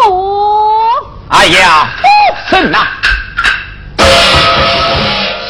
[0.08, 0.88] 我。
[1.28, 1.88] 哎呀，
[2.48, 2.86] 神呐！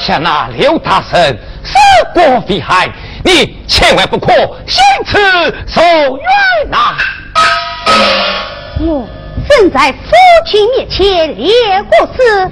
[0.04, 1.20] 像那刘大圣
[1.62, 1.74] 死
[2.12, 2.90] 过非海，
[3.24, 4.32] 你千万不可
[4.66, 5.18] 心慈
[5.66, 6.20] 手软
[6.70, 6.96] 呐！
[8.80, 9.08] 我
[9.48, 10.10] 正在父
[10.46, 12.50] 亲面前列过誓，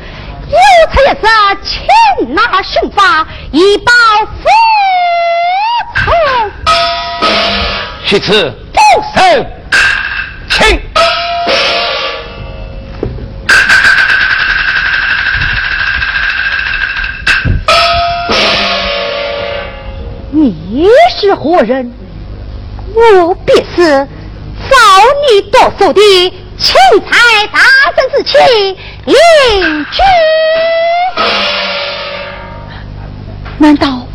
[0.52, 0.58] 有
[0.92, 1.24] 此一事，
[1.62, 3.92] 擒拿凶法，以报
[4.26, 4.44] 父
[5.96, 6.12] 仇。
[8.04, 8.78] 许此不
[9.14, 9.46] 胜，
[10.50, 10.78] 请。
[20.32, 20.86] 你
[21.18, 21.94] 是何人？
[22.94, 24.06] 我便是
[24.68, 24.76] 造
[25.30, 26.00] 你夺手的
[26.58, 26.76] 钦
[27.08, 27.16] 差
[27.50, 27.58] 大
[27.96, 30.02] 圣之妻邻居。
[33.58, 34.06] 难道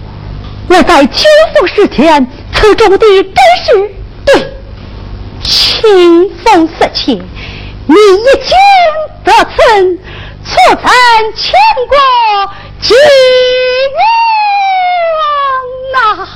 [0.67, 3.05] 我在秋风时前测中的真
[3.65, 3.91] 是
[4.25, 4.53] 对？
[5.43, 8.51] 清风色切，你一见
[9.23, 9.97] 得曾
[10.43, 10.51] 促
[10.81, 10.83] 成
[11.35, 11.53] 千
[11.87, 11.95] 国
[12.81, 12.93] 吉
[15.95, 16.27] 王呐。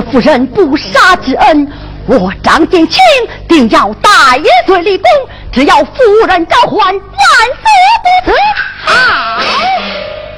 [0.00, 1.70] 谢夫人不杀之恩，
[2.06, 2.98] 我张建清
[3.46, 4.10] 定要戴
[4.66, 5.10] 罪立功，
[5.52, 7.66] 只要夫人召唤，万死
[8.24, 8.38] 不辞。
[8.82, 9.42] 好，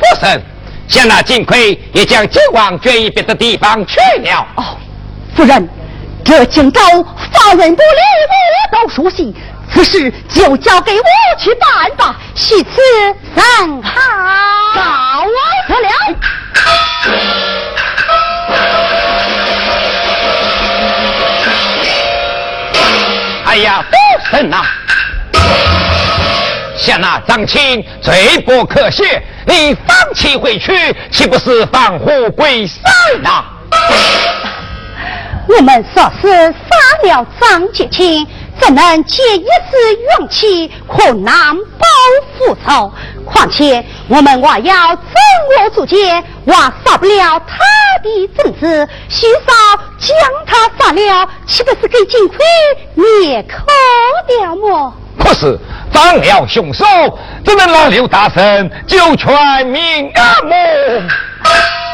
[0.01, 0.43] 不是，
[0.89, 4.47] 像那金奎也将金王卷于别的地方去了。
[4.56, 4.76] 哦，
[5.36, 5.68] 夫人，
[6.24, 6.80] 这荆州
[7.32, 8.01] 法人不理，
[8.72, 9.34] 我都熟悉。
[9.72, 11.05] 此事就交给我
[11.39, 12.80] 去办吧，许此
[13.34, 14.21] 甚好。
[23.52, 23.84] 哎呀，
[24.30, 24.62] 夫人呐，
[26.74, 30.72] 像那张青罪不可赦，你放弃回去，
[31.10, 32.82] 岂不是放虎归山
[33.22, 33.44] 呐？
[35.46, 38.26] 我们说是杀了张杰清。
[38.60, 41.86] 怎能借一次勇气和难报
[42.38, 42.92] 复仇？
[43.24, 45.04] 况且我们还要整
[45.58, 47.56] 我主见，还杀不了他
[48.02, 49.52] 的正子，徐少
[50.52, 52.36] 他发了，岂不是给金奎
[52.94, 53.64] 灭口
[54.44, 54.94] 了么？
[55.18, 55.58] 可是
[55.90, 56.84] 放了凶手，
[57.42, 60.36] 怎能让刘大神救全民啊？
[60.42, 60.54] 么？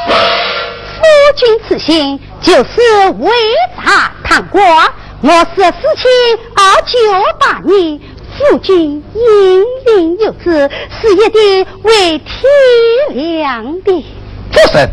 [0.08, 1.04] 夫
[1.36, 2.80] 君此行就是
[3.20, 3.30] 为
[3.76, 4.88] 查贪官。
[5.20, 6.08] 我是死期
[6.56, 6.98] 二九
[7.38, 8.00] 八年，
[8.36, 10.68] 夫君英灵有志，
[11.00, 14.04] 是一定为天良的。
[14.50, 14.88] 主神，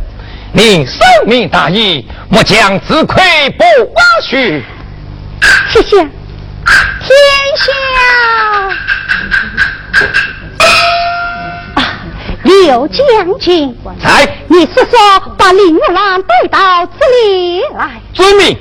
[0.53, 3.21] 您圣命大义，莫将自愧
[3.51, 4.63] 不枉许。
[5.69, 6.09] 谢谢，天
[7.57, 7.71] 下。
[12.43, 18.01] 刘将军，在，你是说把林二郎带到这里来？
[18.13, 18.57] 遵命。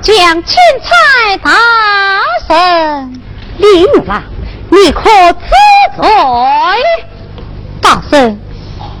[0.00, 1.50] 将钦差大
[2.46, 3.20] 圣
[3.58, 4.22] 李玉郎，
[4.70, 5.50] 你可知
[5.96, 6.08] 罪？
[7.82, 8.38] 大圣，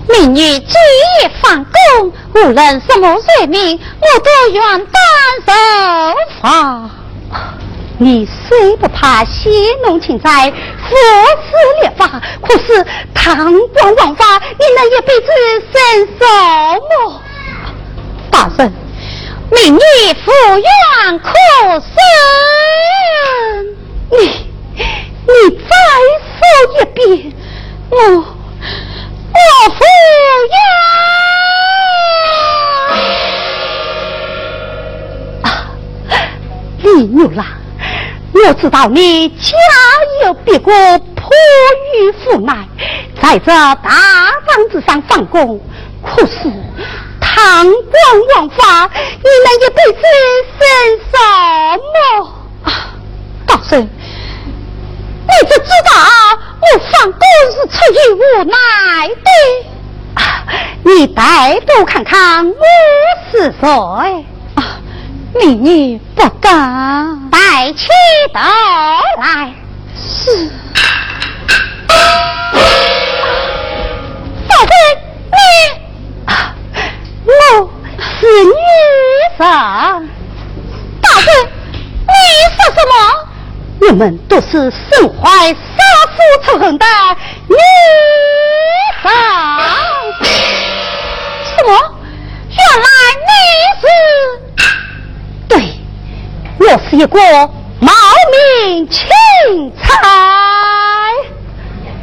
[0.08, 0.74] 民女今
[1.20, 4.92] 夜放工，无论什么罪名，我都愿担
[5.46, 5.52] 受
[6.42, 6.90] 罚。
[7.98, 9.50] 你虽不怕血
[9.84, 12.84] 浓情债，佛死列法，可是
[13.14, 14.24] 贪官枉法，
[14.58, 15.26] 你能一辈子
[15.72, 16.24] 忍受
[17.06, 17.22] 么？
[19.50, 19.68] 大圣。
[19.68, 19.80] 明日
[20.24, 21.32] 赴愿可
[21.80, 21.90] 生，
[24.10, 24.16] 你
[25.26, 25.70] 你再
[26.34, 26.40] 说
[26.74, 27.32] 一遍，
[27.90, 28.24] 我我
[29.70, 29.80] 赴
[30.50, 30.56] 愿。
[35.42, 35.46] 啊，
[36.82, 37.46] 李牛郎，
[38.32, 39.56] 我知道你家
[40.24, 41.30] 有别国迫
[41.94, 42.68] 于无奈，
[43.20, 43.82] 在这大
[44.46, 45.60] 帐子上放工，
[46.02, 46.50] 可是。
[47.38, 47.72] 贪官
[48.34, 50.02] 枉法，你们一辈子
[50.58, 50.60] 算
[51.08, 51.14] 什
[51.94, 51.96] 么？
[52.64, 52.68] 啊，
[53.46, 53.88] 大圣，你
[55.48, 55.90] 只知道
[56.60, 57.20] 我放狗
[57.52, 58.56] 是出于无奈
[59.08, 59.30] 的。
[60.82, 62.54] 你带头看看我
[63.30, 63.66] 是谁？
[64.56, 64.80] 啊，
[65.40, 67.86] 你不敢带起
[68.34, 69.54] 刀来。
[69.96, 70.50] 是，
[74.48, 74.66] 大圣，
[75.30, 75.77] 你。
[78.20, 78.52] 是女
[79.36, 81.28] 神，大人，
[82.04, 82.12] 你
[82.56, 82.92] 说什么？
[83.82, 85.54] 我们都是身怀杀
[86.16, 86.84] 父仇恨的
[87.46, 87.54] 女
[89.00, 89.12] 神。
[91.44, 91.70] 什么？
[92.50, 92.88] 原来
[93.28, 93.30] 你
[93.80, 93.86] 是？
[95.48, 95.52] 对，
[96.58, 97.16] 我是一个
[97.78, 97.92] 冒
[98.66, 99.06] 名钦
[99.80, 99.86] 差。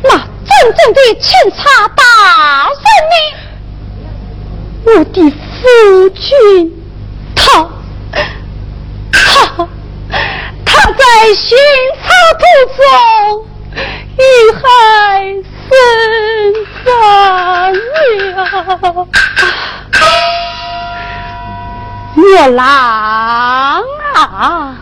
[0.01, 0.09] 那
[0.45, 2.03] 真正的钦差大
[2.69, 2.79] 人
[3.11, 3.15] 呢？
[4.85, 5.19] 我的
[5.65, 6.71] 夫君，
[7.35, 7.43] 他
[9.11, 9.19] 他
[10.63, 11.57] 他在寻
[12.03, 12.45] 草途
[12.77, 12.85] 中
[14.15, 14.21] 遇
[14.53, 14.63] 害
[15.65, 15.73] 身
[16.85, 17.73] 亡
[18.35, 19.07] 了。
[22.15, 22.63] 月郎
[24.13, 24.77] 啊！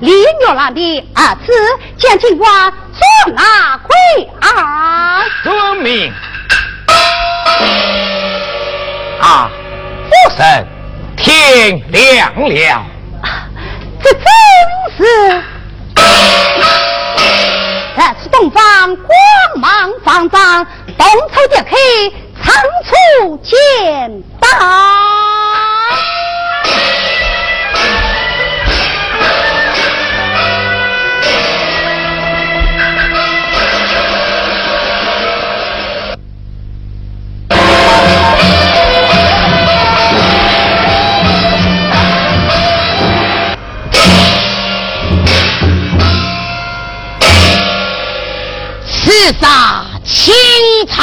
[0.00, 0.24] 李玉
[0.54, 1.52] 兰的儿子
[1.96, 3.79] 蒋金国坐那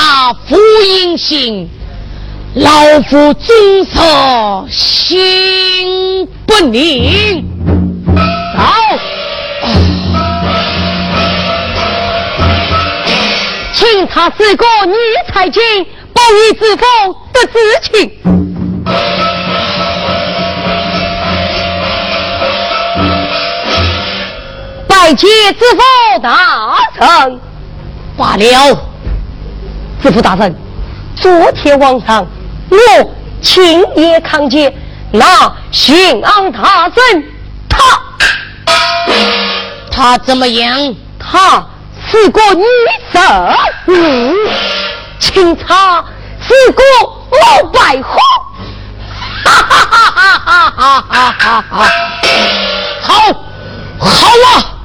[0.08, 0.56] 查福
[0.86, 1.70] 音信。
[2.56, 2.72] 老
[3.10, 7.44] 夫终生心不宁。
[8.56, 8.72] 好，
[13.74, 14.96] 请他是个女
[15.28, 15.62] 才俊，
[16.14, 16.88] 不义之风
[17.34, 17.60] 得知
[17.92, 18.10] 情。
[24.88, 25.30] 拜见
[25.60, 27.42] 知府大人。
[28.16, 28.80] 罢了，
[30.02, 30.56] 知府大人，
[31.16, 32.26] 昨天晚上。
[32.70, 32.78] 我
[33.42, 34.74] 亲眼看见
[35.12, 37.24] 那刑案大人，
[37.70, 38.00] 他
[39.90, 40.96] 他怎么样？
[41.18, 41.66] 他
[42.10, 42.64] 是个女
[43.12, 43.20] 色，
[43.88, 44.34] 嗯，
[45.20, 46.04] 请他
[46.40, 46.84] 是个
[47.32, 48.20] 老白虎，
[49.44, 51.86] 哈哈哈哈哈哈哈哈哈！
[53.02, 53.14] 好，
[53.98, 54.08] 好
[54.46, 54.78] 啊！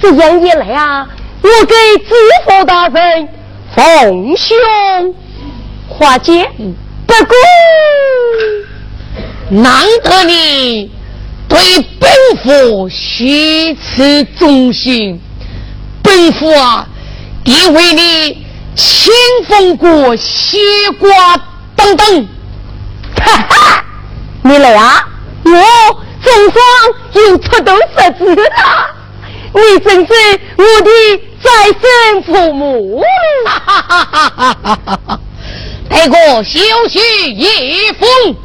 [0.00, 1.06] 这样一来啊，
[1.42, 1.74] 我给
[2.04, 2.14] 知
[2.44, 3.28] 府大人
[3.74, 5.14] 奉兄。
[5.88, 6.48] 花姐，
[7.06, 7.36] 不过
[9.50, 10.90] 难得你
[11.48, 11.58] 对
[11.98, 12.10] 本
[12.42, 15.20] 府虚此忠心，
[16.02, 16.86] 本府啊，
[17.44, 19.12] 定为你清
[19.48, 20.58] 风过、西
[20.98, 21.08] 瓜
[21.76, 22.28] 等等。
[23.20, 23.84] 哈哈，
[24.42, 25.06] 你来啊！
[25.44, 25.50] 我
[26.22, 26.62] 总算
[27.26, 28.94] 有出头识字了，
[29.54, 30.12] 你真是
[30.56, 30.90] 我的
[31.42, 33.02] 再生父母，
[33.46, 34.04] 哈哈哈
[34.34, 35.20] 哈哈哈，
[35.88, 36.98] 得过休去
[37.32, 38.36] 一风。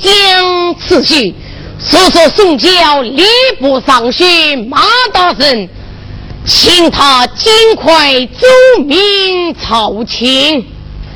[0.00, 1.34] 将此信。
[1.78, 3.24] 说说宋教礼
[3.58, 4.24] 部尚书
[4.68, 4.82] 马
[5.12, 5.68] 大人，
[6.44, 8.46] 请他尽快奏
[8.84, 10.66] 明朝廷。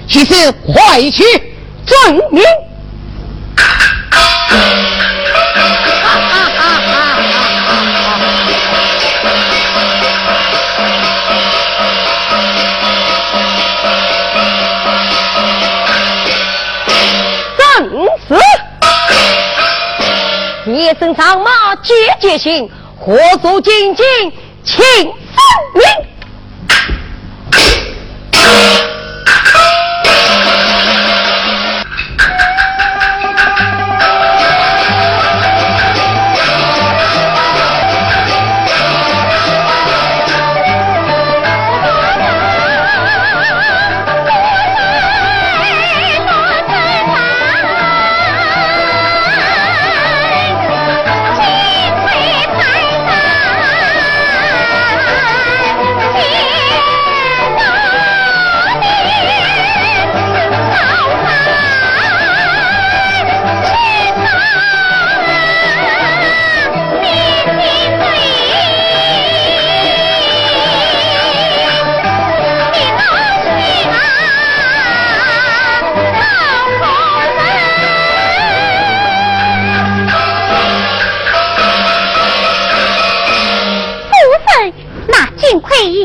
[0.08, 1.22] 其实快去
[1.86, 2.42] 遵命。
[20.84, 22.68] 一身长马节节行，
[23.00, 24.04] 火速进京
[24.62, 25.14] 请分
[25.74, 26.13] 明。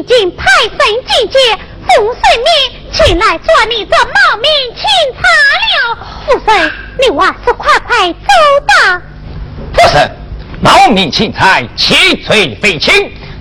[0.09, 1.37] 请派神姐姐、
[1.85, 4.83] 父神女前来做你的冒名钦
[5.13, 5.21] 差
[5.69, 5.97] 了。
[6.25, 8.27] 父孙，你还是快快走
[8.65, 8.99] 吧。
[9.71, 10.11] 父神，
[10.61, 12.91] 冒名钦差，且罪非轻，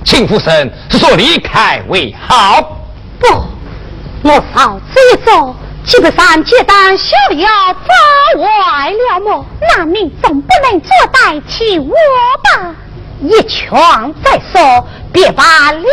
[0.04, 2.60] 请父神说说离开为好。
[3.18, 3.26] 不，
[4.24, 9.20] 我嫂子一走，基本上就当逍遥在外了。
[9.20, 9.46] 么？
[9.74, 11.94] 那你总不能坐待起我
[12.44, 12.74] 吧。
[13.20, 13.72] 一拳
[14.22, 15.84] 再说，别把令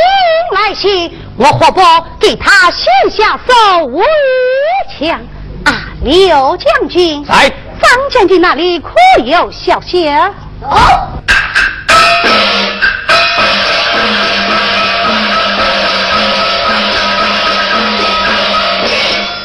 [0.52, 1.82] 来袭，我何不
[2.20, 4.06] 给他先下手为
[5.00, 5.20] 强？
[5.66, 5.74] 啊，
[6.04, 7.50] 刘将军，在
[7.82, 8.92] 张将军那里可
[9.24, 10.08] 有消息？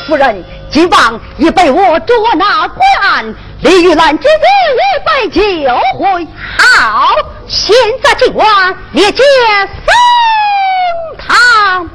[0.06, 4.44] 夫人，今晚已被我捉拿归案，李玉兰今日
[4.76, 5.40] 已被救
[5.98, 6.26] 回。
[6.58, 7.08] 好，
[7.50, 8.46] 现在今晚
[8.92, 9.22] 列解
[9.66, 9.84] 升
[11.18, 11.90] 堂。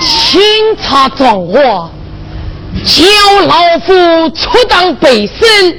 [0.00, 0.40] 清
[0.82, 1.88] 查状话，
[2.84, 3.02] 叫
[3.46, 5.78] 老夫出当背身，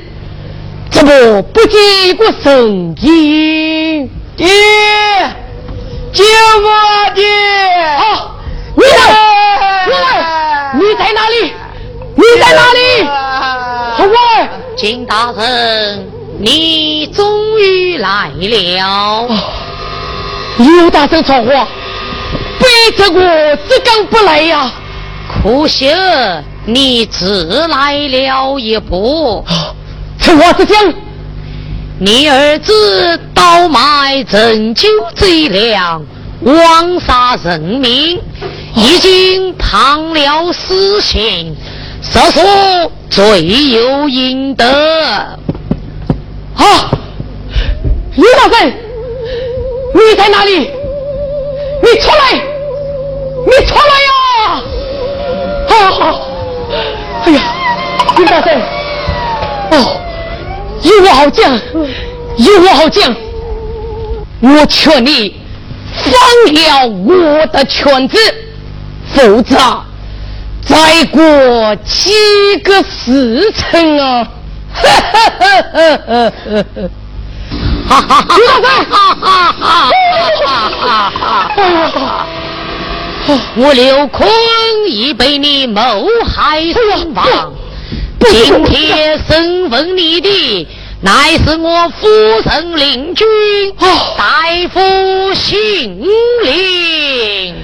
[0.90, 4.10] 怎么不见一个声音？
[4.36, 4.48] 爹，
[6.11, 7.23] 救我爹！
[7.95, 8.32] 啊，
[8.76, 11.53] 你来，你来，你在哪里？
[12.15, 12.80] 你在哪里？
[13.98, 16.10] 红儿，金大人，
[16.40, 19.27] 你终于来了。
[20.57, 21.68] 刘大生传话，
[22.57, 23.19] 背着我
[23.69, 24.72] 只敢不来呀。
[25.44, 25.94] 可惜
[26.65, 29.45] 你只来了一步。
[30.19, 30.93] 此话怎讲？
[31.99, 36.03] 你儿子倒卖陈酒贼粮，
[36.41, 38.19] 枉杀人命，
[38.75, 41.55] 已经判了死刑，
[42.01, 42.41] 实属
[43.09, 44.65] 罪有应得。
[46.55, 46.91] 啊，
[48.15, 48.73] 刘大人，
[49.93, 50.57] 你在哪里？
[50.57, 52.33] 你出来！
[53.45, 54.63] 你出来呀！
[55.69, 56.15] 啊！
[57.26, 57.41] 哎呀，
[58.18, 58.61] 刘大生，
[59.72, 59.99] 哦，
[60.84, 61.60] 有我好讲，
[62.38, 63.15] 有我好讲，
[64.41, 65.35] 我劝你
[65.95, 66.14] 放
[66.53, 68.18] 了我的圈子，
[69.15, 69.57] 否则
[70.61, 72.11] 再过几
[72.64, 74.27] 个时辰啊！
[77.88, 79.22] 哈哈哈哈哈哈！
[79.22, 79.89] 哈哈哈！
[79.95, 82.27] 刘大生，哈哈哈哈哈哈！
[83.57, 84.30] 我刘坤
[84.88, 85.81] 已被你谋
[86.26, 87.53] 害身亡，
[88.19, 90.68] 今天审问你的
[91.02, 92.07] 乃是我夫
[92.45, 93.26] 人领军
[94.18, 96.03] 大夫姓
[96.43, 97.56] 令。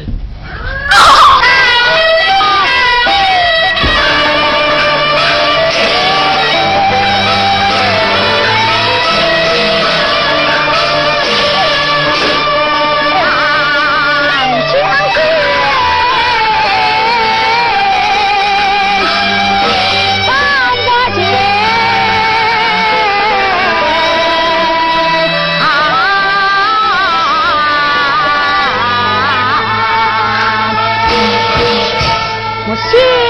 [32.94, 33.21] 我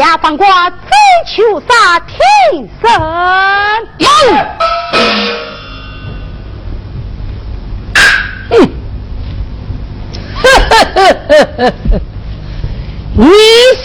[0.00, 0.78] 下放挂追
[1.26, 2.16] 求杀天
[2.80, 2.90] 神。
[13.12, 13.26] 你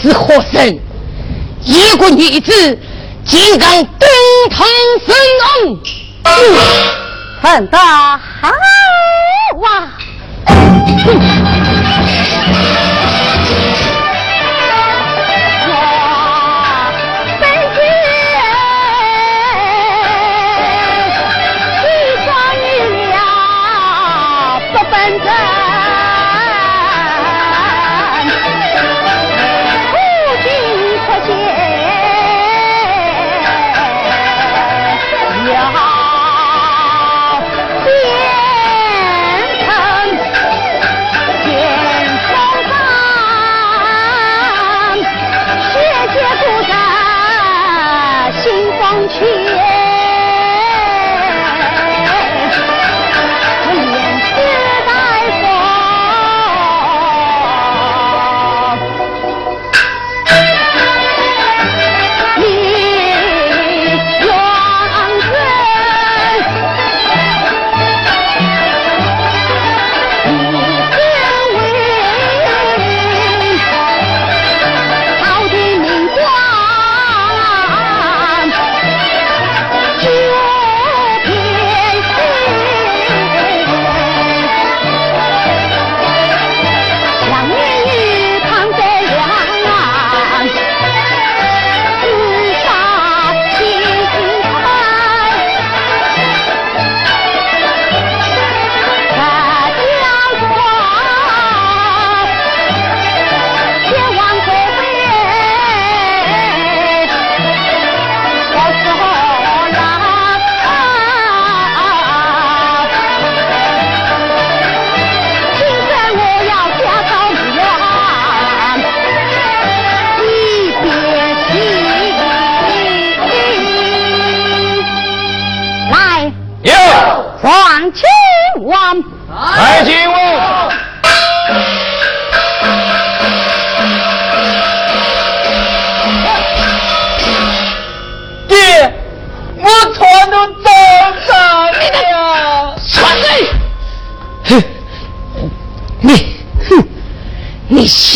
[0.00, 0.80] 是何人？
[1.62, 2.78] 一个女子
[3.24, 4.08] 竟敢登
[4.50, 4.66] 堂
[5.04, 5.14] 审
[5.44, 5.76] 案！
[7.42, 8.18] 恨得好
[9.68, 9.92] 啊！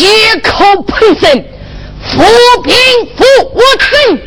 [0.01, 0.07] 血
[0.39, 1.45] 口喷身，
[2.01, 2.23] 扶
[2.63, 2.73] 贫
[3.15, 3.23] 扶
[3.53, 4.17] 我身。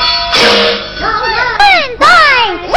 [1.59, 1.61] 本
[1.99, 2.07] 在
[2.69, 2.73] 此。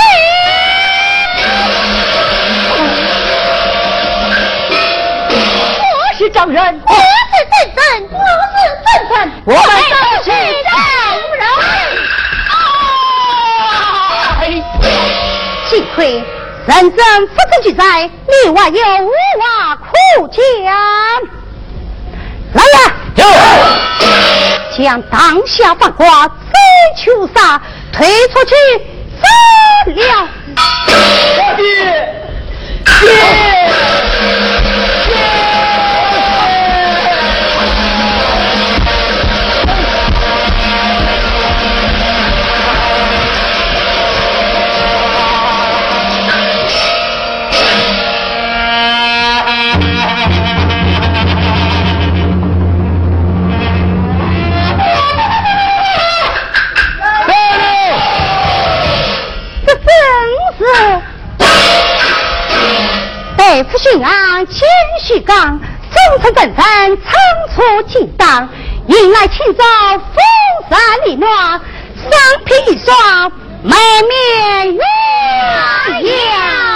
[5.94, 6.92] 我是证人，我
[7.30, 8.18] 是证人，我
[8.56, 10.42] 是证人，我们都是证人。
[15.70, 15.98] 幸亏
[16.66, 16.92] 人生
[17.28, 19.08] 不争俱在，你我有无
[19.40, 19.46] 话
[19.76, 19.86] 可
[20.30, 20.42] 讲。
[24.78, 26.34] 将当下犯瓜再
[26.96, 28.56] 求杀推出去
[29.20, 29.28] 走
[29.96, 30.30] 了。
[31.58, 31.64] 爹，
[33.02, 33.57] 爹。
[63.94, 64.68] 银行千
[65.02, 67.14] 徐刚忠诚正沉仓
[67.56, 68.50] 促进当
[68.88, 69.64] 迎来清早
[69.98, 71.62] 风沙里暖
[71.96, 72.12] 三
[72.46, 73.32] 披一双
[73.64, 74.82] 满面月
[76.02, 76.67] 亮。